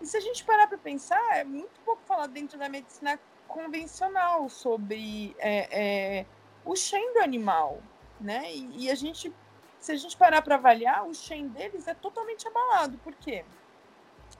E 0.00 0.06
se 0.06 0.16
a 0.16 0.20
gente 0.20 0.42
parar 0.44 0.66
para 0.66 0.78
pensar, 0.78 1.20
é 1.36 1.44
muito 1.44 1.78
pouco 1.84 2.02
falado 2.06 2.32
dentro 2.32 2.58
da 2.58 2.68
medicina 2.68 3.20
convencional 3.46 4.48
sobre 4.48 5.36
é, 5.38 6.20
é, 6.20 6.26
o 6.64 6.74
Shen 6.74 7.12
do 7.12 7.20
animal. 7.20 7.78
Né? 8.18 8.54
E, 8.54 8.84
e 8.84 8.90
a 8.90 8.94
gente, 8.94 9.32
se 9.80 9.92
a 9.92 9.96
gente 9.96 10.16
parar 10.16 10.42
para 10.42 10.56
avaliar, 10.56 11.06
o 11.06 11.14
Shen 11.14 11.48
deles 11.48 11.88
é 11.88 11.94
totalmente 11.94 12.46
abalado. 12.46 12.98
Por 12.98 13.14
quê? 13.14 13.44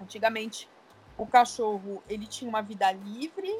Antigamente, 0.00 0.68
o 1.16 1.26
cachorro 1.26 2.02
ele 2.08 2.26
tinha 2.26 2.48
uma 2.48 2.62
vida 2.62 2.92
livre, 2.92 3.50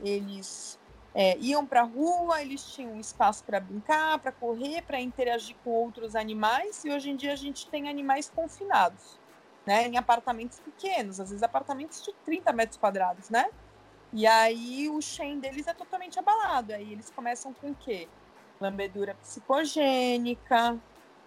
eles 0.00 0.78
é, 1.14 1.36
iam 1.38 1.64
para 1.66 1.80
a 1.80 1.84
rua, 1.84 2.42
eles 2.42 2.62
tinham 2.72 2.98
espaço 2.98 3.44
para 3.44 3.60
brincar, 3.60 4.18
para 4.18 4.32
correr, 4.32 4.82
para 4.82 5.00
interagir 5.00 5.56
com 5.64 5.70
outros 5.70 6.14
animais, 6.14 6.84
e 6.84 6.90
hoje 6.90 7.10
em 7.10 7.16
dia 7.16 7.32
a 7.32 7.36
gente 7.36 7.66
tem 7.68 7.88
animais 7.88 8.30
confinados, 8.30 9.18
né, 9.66 9.86
em 9.86 9.96
apartamentos 9.96 10.60
pequenos, 10.60 11.20
às 11.20 11.30
vezes 11.30 11.42
apartamentos 11.42 12.02
de 12.02 12.12
30 12.24 12.52
metros 12.52 12.76
quadrados, 12.76 13.30
né? 13.30 13.50
E 14.12 14.26
aí 14.26 14.88
o 14.88 15.00
Shen 15.00 15.38
deles 15.38 15.68
é 15.68 15.74
totalmente 15.74 16.18
abalado. 16.18 16.72
Aí 16.72 16.92
eles 16.92 17.10
começam 17.10 17.52
com 17.54 17.70
o 17.70 17.74
quê? 17.74 18.08
Lambedura 18.60 19.14
psicogênica, 19.14 20.76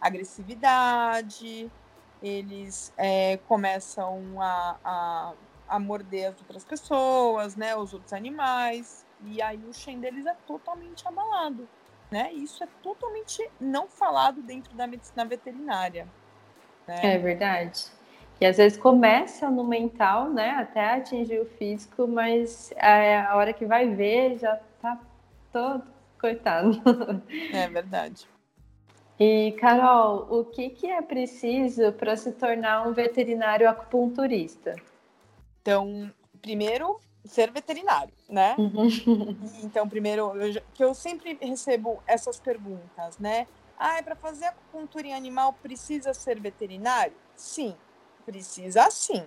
agressividade, 0.07 1.71
eles 2.21 2.93
é, 2.97 3.37
começam 3.47 4.41
a, 4.41 4.77
a 4.83 5.33
a 5.67 5.79
morder 5.79 6.29
as 6.29 6.39
outras 6.39 6.63
pessoas, 6.63 7.55
né, 7.55 7.75
os 7.75 7.93
outros 7.93 8.13
animais, 8.13 9.03
e 9.25 9.41
aí 9.41 9.59
o 9.67 9.73
Shen 9.73 9.99
deles 9.99 10.25
é 10.25 10.35
totalmente 10.45 11.07
abalado, 11.07 11.67
né? 12.11 12.31
Isso 12.33 12.63
é 12.63 12.67
totalmente 12.83 13.49
não 13.59 13.87
falado 13.87 14.41
dentro 14.43 14.71
da 14.75 14.85
medicina 14.85 15.25
veterinária. 15.25 16.07
Né? 16.87 17.15
É 17.15 17.17
verdade. 17.17 17.85
E 18.39 18.45
às 18.45 18.57
vezes 18.57 18.77
começa 18.77 19.49
no 19.49 19.63
mental, 19.63 20.29
né, 20.29 20.51
até 20.51 20.93
atingir 20.93 21.39
o 21.39 21.45
físico, 21.57 22.07
mas 22.07 22.73
a, 22.77 23.31
a 23.31 23.35
hora 23.35 23.53
que 23.53 23.65
vai 23.65 23.87
ver 23.95 24.37
já 24.37 24.59
tá 24.81 24.99
todo 25.51 25.83
coitado. 26.19 26.71
É 27.51 27.67
verdade. 27.67 28.27
E, 29.19 29.51
Carol, 29.59 30.27
o 30.29 30.45
que, 30.45 30.69
que 30.69 30.87
é 30.87 31.01
preciso 31.01 31.91
para 31.93 32.15
se 32.17 32.31
tornar 32.31 32.87
um 32.87 32.93
veterinário 32.93 33.69
acupunturista? 33.69 34.75
Então, 35.61 36.11
primeiro, 36.41 36.99
ser 37.23 37.51
veterinário, 37.51 38.13
né? 38.27 38.55
Uhum. 38.57 38.87
Então, 39.63 39.87
primeiro, 39.87 40.35
eu, 40.35 40.61
que 40.73 40.83
eu 40.83 40.93
sempre 40.93 41.37
recebo 41.41 42.01
essas 42.07 42.39
perguntas, 42.39 43.17
né? 43.17 43.47
Ah, 43.77 43.97
é 43.97 44.01
para 44.01 44.15
fazer 44.15 44.45
acupuntura 44.45 45.07
em 45.07 45.13
animal 45.13 45.53
precisa 45.53 46.13
ser 46.13 46.39
veterinário? 46.39 47.15
Sim, 47.35 47.75
precisa 48.25 48.89
sim, 48.91 49.25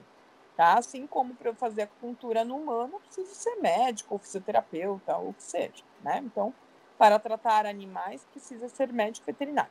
tá? 0.57 0.75
Assim 0.75 1.07
como 1.07 1.35
para 1.35 1.55
fazer 1.55 1.83
acupuntura 1.83 2.45
no 2.45 2.57
humano, 2.57 3.01
precisa 3.01 3.35
ser 3.35 3.57
médico 3.57 4.15
ou 4.15 4.19
fisioterapeuta 4.19 5.17
ou 5.17 5.31
o 5.31 5.35
que 5.35 5.43
seja, 5.43 5.83
né? 6.03 6.21
Então, 6.25 6.53
para 6.99 7.19
tratar 7.19 7.67
animais 7.67 8.27
precisa 8.31 8.69
ser 8.69 8.93
médico 8.93 9.27
veterinário. 9.27 9.71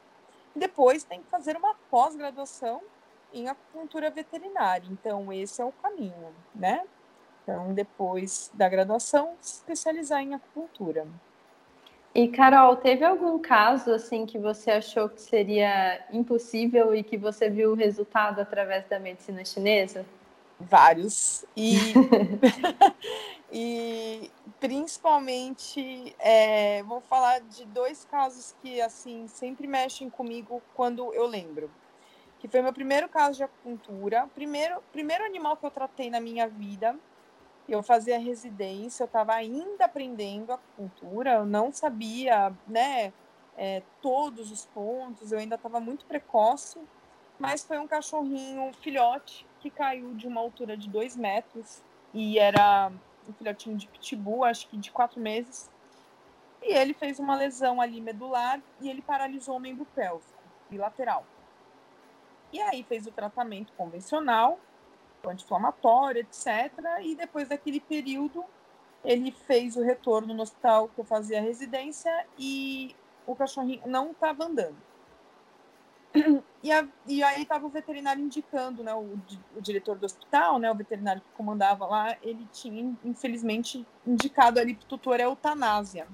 Depois 0.55 1.03
tem 1.03 1.21
que 1.21 1.29
fazer 1.29 1.57
uma 1.57 1.75
pós-graduação 1.89 2.81
em 3.33 3.49
acupuntura 3.49 4.09
veterinária. 4.09 4.87
Então, 4.89 5.31
esse 5.33 5.61
é 5.61 5.65
o 5.65 5.71
caminho, 5.71 6.33
né? 6.53 6.83
Então, 7.43 7.73
depois 7.73 8.49
da 8.53 8.67
graduação, 8.69 9.35
se 9.41 9.55
especializar 9.55 10.21
em 10.21 10.33
acupuntura. 10.33 11.05
E 12.13 12.29
Carol, 12.29 12.77
teve 12.77 13.03
algum 13.03 13.37
caso 13.37 13.91
assim 13.91 14.25
que 14.25 14.39
você 14.39 14.71
achou 14.71 15.09
que 15.09 15.21
seria 15.21 16.01
impossível 16.13 16.95
e 16.95 17.03
que 17.03 17.17
você 17.17 17.49
viu 17.49 17.71
o 17.71 17.75
resultado 17.75 18.39
através 18.39 18.87
da 18.87 18.97
medicina 18.97 19.43
chinesa? 19.43 20.05
Vários. 20.57 21.45
E, 21.57 21.75
e 23.57 24.29
principalmente 24.59 26.13
é, 26.19 26.83
vou 26.83 26.99
falar 26.99 27.39
de 27.39 27.63
dois 27.67 28.03
casos 28.03 28.53
que 28.61 28.81
assim 28.81 29.29
sempre 29.29 29.65
mexem 29.65 30.09
comigo 30.09 30.61
quando 30.73 31.13
eu 31.13 31.25
lembro. 31.25 31.71
Que 32.37 32.49
foi 32.49 32.61
meu 32.61 32.73
primeiro 32.73 33.07
caso 33.07 33.37
de 33.37 33.43
acupuntura, 33.43 34.27
primeiro, 34.35 34.83
primeiro 34.91 35.23
animal 35.23 35.55
que 35.55 35.65
eu 35.65 35.71
tratei 35.71 36.09
na 36.09 36.19
minha 36.19 36.49
vida 36.49 36.99
eu 37.67 37.81
fazia 37.81 38.19
residência, 38.19 39.03
eu 39.03 39.07
estava 39.07 39.33
ainda 39.33 39.85
aprendendo 39.85 40.53
acupuntura, 40.53 41.33
eu 41.33 41.45
não 41.45 41.71
sabia, 41.71 42.53
né, 42.67 43.11
é, 43.57 43.81
todos 44.01 44.51
os 44.51 44.65
pontos, 44.67 45.31
eu 45.31 45.39
ainda 45.39 45.55
estava 45.55 45.79
muito 45.79 46.05
precoce, 46.05 46.79
mas 47.39 47.65
foi 47.65 47.79
um 47.79 47.87
cachorrinho 47.87 48.71
filhote 48.81 49.47
que 49.59 49.69
caiu 49.69 50.13
de 50.13 50.27
uma 50.27 50.41
altura 50.41 50.77
de 50.77 50.87
dois 50.87 51.15
metros 51.15 51.81
e 52.13 52.37
era 52.37 52.91
um 53.27 53.33
filhotinho 53.33 53.77
de 53.77 53.87
pitbull, 53.87 54.43
acho 54.43 54.67
que 54.67 54.77
de 54.77 54.91
quatro 54.91 55.19
meses. 55.19 55.69
E 56.61 56.73
ele 56.73 56.93
fez 56.93 57.19
uma 57.19 57.35
lesão 57.35 57.79
ali 57.79 58.01
medular 58.01 58.61
e 58.81 58.89
ele 58.89 59.01
paralisou 59.01 59.57
o 59.57 59.59
membro 59.59 59.85
pélvico 59.93 60.33
bilateral. 60.69 61.25
E 62.51 62.61
aí 62.61 62.83
fez 62.83 63.05
o 63.05 63.11
tratamento 63.11 63.73
convencional, 63.73 64.59
anti-inflamatório, 65.25 66.21
etc. 66.21 66.71
E 67.01 67.15
depois 67.15 67.49
daquele 67.49 67.79
período, 67.79 68.43
ele 69.03 69.31
fez 69.31 69.75
o 69.75 69.83
retorno 69.83 70.33
no 70.33 70.41
hospital 70.41 70.87
que 70.89 70.99
eu 70.99 71.05
fazia 71.05 71.41
residência 71.41 72.25
e 72.37 72.95
o 73.25 73.35
cachorrinho 73.35 73.81
não 73.85 74.11
estava 74.11 74.45
andando. 74.45 74.77
E, 76.63 76.71
a, 76.71 76.87
e 77.05 77.21
aí 77.21 77.43
estava 77.43 77.67
o 77.67 77.69
veterinário 77.69 78.23
indicando, 78.23 78.83
né, 78.83 78.91
o, 78.93 79.19
o, 79.55 79.61
diretor 79.61 79.97
do 79.97 80.05
hospital, 80.05 80.57
né, 80.57 80.71
o 80.71 80.75
veterinário 80.75 81.21
que 81.21 81.27
comandava 81.37 81.85
lá, 81.85 82.17
ele 82.23 82.47
tinha, 82.51 82.95
infelizmente, 83.03 83.85
indicado 84.05 84.59
ali 84.59 84.73
para 84.73 84.85
o 84.85 84.87
tutor 84.87 85.19
a 85.19 85.23
eutanásia. 85.23 86.07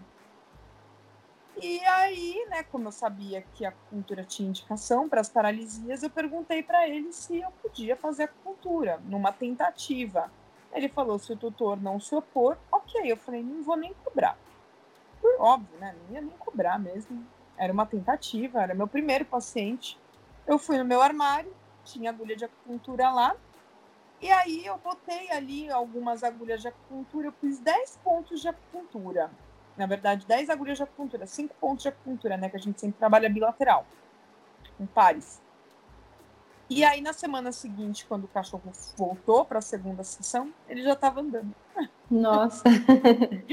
E 1.61 1.79
aí, 1.85 2.45
né, 2.49 2.63
como 2.63 2.87
eu 2.87 2.91
sabia 2.91 3.43
que 3.53 3.63
a 3.63 3.69
acupuntura 3.69 4.23
tinha 4.23 4.49
indicação 4.49 5.07
para 5.07 5.21
as 5.21 5.29
paralisias, 5.29 6.03
eu 6.03 6.09
perguntei 6.09 6.63
para 6.63 6.87
ele 6.87 7.13
se 7.13 7.39
eu 7.39 7.51
podia 7.61 7.95
fazer 7.95 8.23
acupuntura, 8.23 8.99
numa 9.05 9.31
tentativa. 9.31 10.31
Ele 10.73 10.89
falou: 10.89 11.19
se 11.19 11.31
o 11.31 11.37
tutor 11.37 11.79
não 11.79 11.99
se 11.99 12.15
opor, 12.15 12.57
ok. 12.71 13.01
Eu 13.05 13.17
falei: 13.17 13.43
não 13.43 13.61
vou 13.61 13.77
nem 13.77 13.93
cobrar. 14.03 14.37
Por 15.21 15.35
óbvio, 15.39 15.77
né? 15.79 15.95
Não 16.07 16.15
ia 16.15 16.21
nem 16.21 16.35
cobrar 16.37 16.79
mesmo. 16.79 17.25
Era 17.62 17.71
uma 17.71 17.86
tentativa, 17.86 18.63
era 18.63 18.74
meu 18.74 18.88
primeiro 18.88 19.26
paciente. 19.26 20.00
Eu 20.47 20.58
fui 20.58 20.78
no 20.78 20.86
meu 20.86 21.02
armário, 21.02 21.54
tinha 21.84 22.10
agulha 22.10 22.36
de 22.36 22.45
acupuntura 22.45 23.12
lá. 23.12 23.36
E 24.19 24.32
aí 24.32 24.65
eu 24.65 24.78
botei 24.78 25.32
ali 25.32 25.69
algumas 25.69 26.24
agulhas 26.24 26.62
de 26.62 26.67
acupuntura, 26.67 27.28
eu 27.28 27.34
fiz 27.34 27.60
10 27.60 28.00
pontos 28.04 28.41
de 28.41 28.47
acupuntura 28.47 29.32
na 29.78 29.86
verdade, 29.86 30.26
10 30.28 30.50
agulhas 30.50 30.78
de 30.78 30.84
acupuntura, 30.84 31.26
5 31.26 31.56
pontos 31.60 31.84
de 31.84 31.89
acupuntura, 31.89 32.38
né? 32.38 32.50
Que 32.50 32.58
a 32.58 32.60
gente 32.60 32.80
sempre 32.80 32.97
trabalha 32.97 33.30
bilateral, 33.30 33.86
em 34.80 34.86
pares. 34.86 35.41
E 36.69 36.84
aí, 36.84 37.02
na 37.02 37.13
semana 37.13 37.52
seguinte, 37.52 38.06
quando 38.06 38.26
o 38.26 38.28
cachorro 38.28 38.71
voltou 38.95 39.43
para 39.43 39.60
a 39.60 39.62
segunda 39.62 40.04
sessão, 40.04 40.54
ele 40.69 40.84
já 40.84 40.93
estava 40.93 41.19
andando. 41.19 41.54
Nossa, 42.10 42.63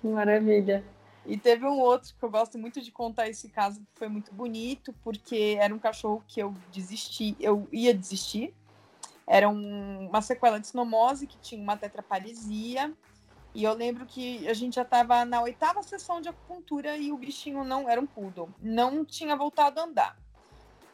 que 0.00 0.06
maravilha. 0.06 0.84
E 1.28 1.36
teve 1.36 1.66
um 1.66 1.78
outro 1.78 2.14
que 2.18 2.24
eu 2.24 2.30
gosto 2.30 2.58
muito 2.58 2.80
de 2.80 2.90
contar 2.90 3.28
esse 3.28 3.50
caso, 3.50 3.80
que 3.80 3.98
foi 3.98 4.08
muito 4.08 4.32
bonito, 4.32 4.94
porque 5.04 5.58
era 5.60 5.74
um 5.74 5.78
cachorro 5.78 6.24
que 6.26 6.40
eu 6.40 6.54
desisti, 6.72 7.36
eu 7.38 7.68
ia 7.70 7.92
desistir. 7.92 8.54
Era 9.26 9.46
um, 9.46 10.08
uma 10.08 10.22
sequela 10.22 10.58
de 10.58 10.66
sinomose 10.66 11.26
que 11.26 11.38
tinha 11.38 11.62
uma 11.62 11.76
tetraparesia 11.76 12.94
e 13.54 13.64
eu 13.64 13.74
lembro 13.74 14.06
que 14.06 14.46
a 14.48 14.54
gente 14.54 14.76
já 14.76 14.82
estava 14.82 15.24
na 15.24 15.42
oitava 15.42 15.82
sessão 15.82 16.20
de 16.20 16.28
acupuntura 16.28 16.96
e 16.96 17.12
o 17.12 17.16
bichinho 17.18 17.64
não 17.64 17.88
era 17.88 18.00
um 18.00 18.06
poodle, 18.06 18.48
não 18.60 19.04
tinha 19.04 19.36
voltado 19.36 19.80
a 19.80 19.84
andar. 19.84 20.16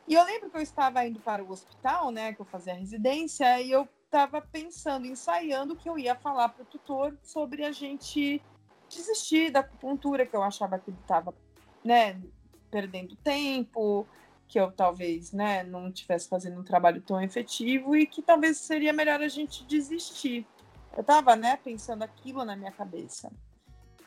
E 0.08 0.14
eu 0.14 0.24
lembro 0.24 0.50
que 0.50 0.56
eu 0.56 0.62
estava 0.62 1.06
indo 1.06 1.20
para 1.20 1.44
o 1.44 1.50
hospital, 1.50 2.10
né, 2.10 2.32
que 2.32 2.40
eu 2.40 2.44
fazia 2.44 2.74
residência, 2.74 3.60
e 3.60 3.70
eu 3.70 3.88
estava 4.04 4.40
pensando, 4.40 5.06
ensaiando 5.06 5.76
que 5.76 5.88
eu 5.88 5.98
ia 5.98 6.14
falar 6.14 6.48
para 6.48 6.62
o 6.62 6.66
tutor 6.66 7.16
sobre 7.22 7.64
a 7.64 7.70
gente 7.70 8.40
desistir 8.94 9.50
da 9.50 9.61
acupuntura, 9.61 10.26
que 10.26 10.35
eu 10.35 10.42
achava 10.42 10.78
que 10.78 10.90
ele 10.90 10.98
estava, 11.00 11.35
né, 11.85 12.20
perdendo 12.70 13.16
tempo, 13.16 14.07
que 14.48 14.59
eu 14.59 14.70
talvez, 14.72 15.33
né, 15.33 15.62
não 15.62 15.88
estivesse 15.88 16.28
fazendo 16.28 16.61
um 16.61 16.64
trabalho 16.64 17.00
tão 17.00 17.20
efetivo 17.20 17.96
e 17.96 18.07
que 18.07 18.22
talvez 18.22 18.59
seria 18.59 18.92
melhor 18.92 19.20
a 19.20 19.28
gente 19.28 19.64
desistir. 19.64 20.46
Eu 20.96 21.02
tava, 21.02 21.35
né, 21.37 21.57
pensando 21.57 22.02
aquilo 22.02 22.44
na 22.44 22.57
minha 22.57 22.72
cabeça. 22.72 23.30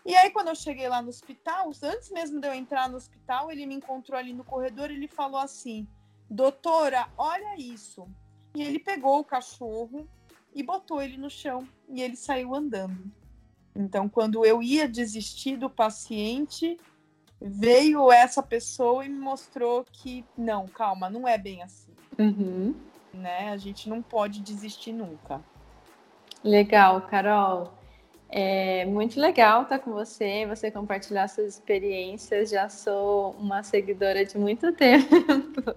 E 0.06 0.16
aí, 0.16 0.30
quando 0.32 0.48
eu 0.48 0.56
cheguei 0.56 0.88
lá 0.88 1.02
no 1.02 1.10
hospital, 1.10 1.70
antes 1.84 2.10
mesmo 2.12 2.40
de 2.40 2.48
eu 2.48 2.54
entrar 2.54 2.88
no 2.90 2.96
hospital, 2.96 3.52
ele 3.52 3.66
me 3.66 3.76
encontrou 3.76 4.18
ali 4.18 4.32
no 4.32 4.44
corredor 4.44 4.90
e 4.90 4.94
ele 4.94 5.08
falou 5.08 5.40
assim: 5.40 5.86
Doutora, 6.30 7.10
olha 7.18 7.56
isso. 7.58 8.08
E 8.56 8.64
ele 8.64 8.80
pegou 8.80 9.20
o 9.20 9.26
cachorro 9.26 10.08
e 10.56 10.64
botou 10.64 11.02
ele 11.02 11.18
no 11.18 11.30
chão 11.30 11.68
e 11.90 12.02
ele 12.02 12.16
saiu 12.16 12.56
andando. 12.56 13.12
Então, 13.78 14.10
quando 14.10 14.44
eu 14.44 14.64
ia 14.64 14.88
desistir 14.88 15.56
do 15.56 15.70
paciente, 15.70 16.78
veio 17.40 18.12
essa 18.12 18.42
pessoa 18.42 19.06
e 19.06 19.10
me 19.10 19.20
mostrou 19.20 19.86
que 19.92 20.26
não, 20.36 20.66
calma, 20.66 21.12
não 21.12 21.28
é 21.28 21.38
bem 21.38 21.62
assim. 21.62 21.92
Uhum. 22.18 22.74
Né? 23.14 23.50
A 23.52 23.58
gente 23.58 23.88
não 23.88 24.02
pode 24.02 24.42
desistir 24.42 24.92
nunca. 24.92 25.40
Legal, 26.44 27.02
Carol. 27.02 27.72
É 28.30 28.84
muito 28.86 29.20
legal 29.20 29.62
estar 29.62 29.80
com 29.80 29.92
você, 29.92 30.46
você 30.48 30.72
compartilhar 30.72 31.28
suas 31.28 31.54
experiências. 31.54 32.50
Já 32.50 32.68
sou 32.70 33.32
uma 33.40 33.62
seguidora 33.62 34.26
de 34.26 34.40
muito 34.40 34.72
tempo. 34.74 35.76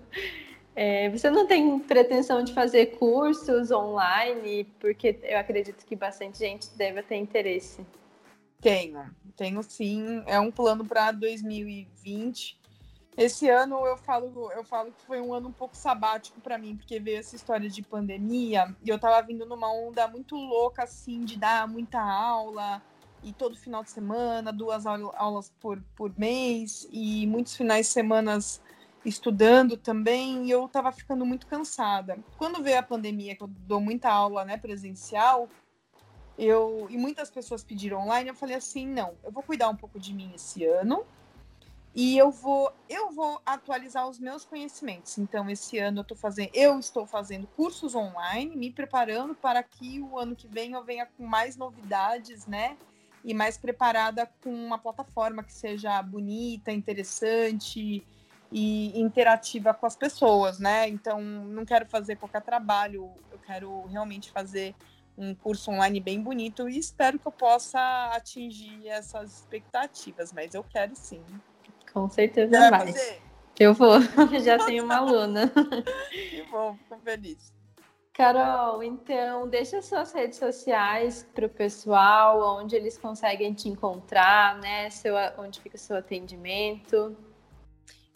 É, 0.74 1.10
você 1.10 1.28
não 1.28 1.46
tem 1.46 1.78
pretensão 1.80 2.42
de 2.42 2.54
fazer 2.54 2.96
cursos 2.98 3.70
online, 3.70 4.64
porque 4.78 5.18
eu 5.22 5.38
acredito 5.38 5.84
que 5.84 5.96
bastante 5.96 6.38
gente 6.38 6.70
deve 6.76 7.02
ter 7.02 7.16
interesse. 7.16 7.84
Tenho, 8.60 9.04
tenho 9.36 9.62
sim. 9.62 10.22
É 10.26 10.38
um 10.38 10.50
plano 10.50 10.84
para 10.84 11.12
2020 11.12 12.60
esse 13.16 13.50
ano 13.50 13.84
eu 13.86 13.96
falo, 13.98 14.50
eu 14.52 14.64
falo 14.64 14.92
que 14.92 15.02
foi 15.02 15.20
um 15.20 15.34
ano 15.34 15.48
um 15.48 15.52
pouco 15.52 15.76
sabático 15.76 16.40
para 16.40 16.56
mim, 16.56 16.76
porque 16.76 16.98
veio 16.98 17.18
essa 17.18 17.36
história 17.36 17.68
de 17.68 17.82
pandemia 17.82 18.74
e 18.82 18.88
eu 18.88 18.98
tava 18.98 19.20
vindo 19.26 19.44
numa 19.44 19.70
onda 19.70 20.06
muito 20.08 20.36
louca 20.36 20.84
assim 20.84 21.24
de 21.24 21.36
dar 21.36 21.68
muita 21.68 22.00
aula 22.00 22.80
e 23.22 23.32
todo 23.32 23.56
final 23.58 23.84
de 23.84 23.90
semana, 23.90 24.50
duas 24.50 24.86
aulas 24.86 25.52
por, 25.60 25.82
por 25.94 26.18
mês 26.18 26.88
e 26.90 27.26
muitos 27.26 27.54
finais 27.56 27.86
de 27.86 27.92
semana 27.92 28.38
estudando 29.04 29.76
também, 29.76 30.46
e 30.46 30.50
eu 30.50 30.68
tava 30.68 30.92
ficando 30.92 31.24
muito 31.24 31.46
cansada. 31.46 32.18
Quando 32.36 32.62
veio 32.62 32.78
a 32.78 32.82
pandemia, 32.82 33.34
que 33.34 33.42
eu 33.42 33.48
dou 33.48 33.80
muita 33.80 34.10
aula, 34.10 34.44
né, 34.44 34.56
presencial, 34.56 35.48
eu 36.38 36.86
e 36.90 36.96
muitas 36.96 37.30
pessoas 37.30 37.62
pediram 37.62 38.00
online, 38.00 38.30
eu 38.30 38.34
falei 38.34 38.56
assim, 38.56 38.86
não, 38.86 39.14
eu 39.22 39.30
vou 39.30 39.42
cuidar 39.42 39.68
um 39.68 39.76
pouco 39.76 39.98
de 39.98 40.12
mim 40.12 40.32
esse 40.34 40.64
ano 40.64 41.04
e 41.94 42.16
eu 42.16 42.30
vou 42.30 42.72
eu 42.88 43.10
vou 43.10 43.40
atualizar 43.44 44.08
os 44.08 44.18
meus 44.18 44.44
conhecimentos. 44.44 45.18
Então 45.18 45.50
esse 45.50 45.78
ano 45.78 46.00
eu 46.00 46.04
tô 46.04 46.14
fazendo 46.14 46.50
eu 46.54 46.78
estou 46.78 47.06
fazendo 47.06 47.46
cursos 47.48 47.94
online, 47.94 48.56
me 48.56 48.70
preparando 48.70 49.34
para 49.34 49.62
que 49.62 50.00
o 50.00 50.18
ano 50.18 50.36
que 50.36 50.46
vem 50.46 50.72
eu 50.72 50.84
venha 50.84 51.06
com 51.06 51.26
mais 51.26 51.56
novidades, 51.56 52.46
né? 52.46 52.76
E 53.24 53.34
mais 53.34 53.58
preparada 53.58 54.30
com 54.42 54.50
uma 54.50 54.78
plataforma 54.78 55.42
que 55.42 55.52
seja 55.52 56.00
bonita, 56.02 56.72
interessante 56.72 58.06
e 58.52 58.98
interativa 59.00 59.72
com 59.72 59.86
as 59.86 59.96
pessoas, 59.96 60.58
né? 60.58 60.88
Então 60.88 61.20
não 61.20 61.64
quero 61.64 61.86
fazer 61.86 62.16
qualquer 62.16 62.42
trabalho, 62.42 63.12
eu 63.30 63.38
quero 63.38 63.86
realmente 63.86 64.30
fazer 64.30 64.74
um 65.16 65.34
curso 65.34 65.70
online 65.70 66.00
bem 66.00 66.20
bonito 66.20 66.68
e 66.68 66.78
espero 66.78 67.18
que 67.18 67.26
eu 67.26 67.32
possa 67.32 67.78
atingir 68.14 68.88
essas 68.88 69.40
expectativas, 69.40 70.32
mas 70.32 70.54
eu 70.54 70.64
quero 70.64 70.96
sim. 70.96 71.22
Com 71.92 72.08
certeza 72.08 72.70
vai. 72.70 72.70
vai. 72.70 73.18
Eu 73.58 73.74
vou, 73.74 74.00
já 74.42 74.58
tenho 74.64 74.84
uma 74.84 74.96
aluna. 74.96 75.52
Que 76.10 76.42
bom, 76.50 76.76
fico 76.76 76.98
feliz. 77.04 77.52
Carol, 78.12 78.82
então 78.82 79.48
deixa 79.48 79.80
suas 79.80 80.12
redes 80.12 80.38
sociais 80.38 81.26
para 81.34 81.46
o 81.46 81.48
pessoal, 81.48 82.58
onde 82.58 82.74
eles 82.74 82.98
conseguem 82.98 83.54
te 83.54 83.68
encontrar, 83.68 84.58
né? 84.58 84.90
Seu, 84.90 85.14
onde 85.38 85.60
fica 85.60 85.76
o 85.76 85.78
seu 85.78 85.96
atendimento. 85.96 87.16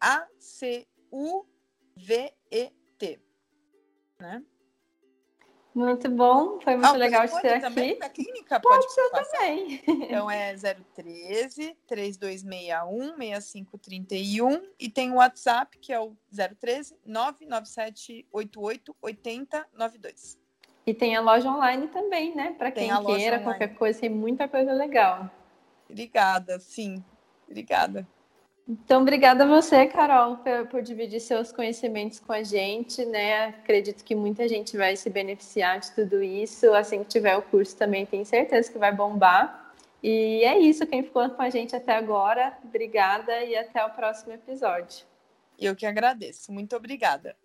A-C-U-V-E-T. 1.97 3.21
Né? 4.19 4.43
Muito 5.75 6.11
bom, 6.11 6.61
foi 6.61 6.75
muito 6.75 6.87
ah, 6.87 6.93
legal 6.93 7.27
ter 7.41 7.59
também 7.61 7.93
aqui. 7.93 8.01
Da 8.01 8.09
clínica 8.11 8.61
pode, 8.61 8.85
pode 8.85 8.93
ser 8.93 9.11
também. 9.11 9.83
Então 9.87 10.31
é 10.31 10.55
013 10.55 11.75
3261 11.87 13.17
6531 13.17 14.69
e 14.79 14.91
tem 14.91 15.11
o 15.11 15.15
WhatsApp 15.15 15.79
que 15.79 15.91
é 15.91 15.99
o 15.99 16.15
013 16.31 16.95
997 17.07 18.27
88 18.31 18.95
80 19.01 19.67
92. 19.73 20.39
E 20.85 20.93
tem 20.93 21.17
a 21.17 21.23
loja 21.23 21.49
online 21.49 21.89
também, 21.89 22.35
né? 22.35 22.55
Para 22.59 22.71
quem 22.71 22.91
queira, 23.07 23.41
qualquer 23.41 23.75
coisa, 23.75 24.01
tem 24.01 24.11
muita 24.11 24.47
coisa 24.47 24.75
legal. 24.75 25.31
Obrigada, 25.89 26.61
sim. 26.61 27.03
Obrigada. 27.49 28.07
Então, 28.69 29.03
obrigada 29.03 29.45
a 29.45 29.47
você, 29.47 29.87
Carol, 29.87 30.37
por, 30.37 30.67
por, 30.69 30.83
dividir 30.83 31.21
seus 31.21 31.51
conhecimentos 31.51 32.21
com 32.21 32.33
a 32.33 32.43
gente, 32.43 33.05
né? 33.05 33.47
Acredito 33.47 34.05
que 34.05 34.15
muita 34.15 34.49
gente 34.49 34.77
vai 34.77 34.95
se 34.95 35.11
beneficiar 35.11 35.81
de 35.81 35.91
tudo 35.93 36.23
isso. 36.23 36.73
Assim 36.73 37.03
que 37.03 37.09
tiver 37.09 37.37
o 37.37 37.43
curso 37.43 37.77
também, 37.77 38.07
tenho 38.07 38.25
certeza 38.25 38.71
que 38.71 38.79
vai 38.79 38.95
bombar. 38.95 39.75
E 40.03 40.45
é 40.45 40.59
isso, 40.59 40.87
quem 40.87 41.03
ficou 41.03 41.29
com 41.31 41.43
a 41.43 41.51
gente 41.51 41.77
até 41.77 41.95
agora, 41.95 42.57
obrigada 42.65 43.45
e 43.45 43.57
até 43.57 43.85
o 43.85 43.91
próximo 43.91 44.33
episódio. 44.33 45.07
Eu 45.59 45.77
que 45.77 45.87
agradeço. 45.87 46.53
Muito 46.53 46.75
obrigada. 46.75 47.37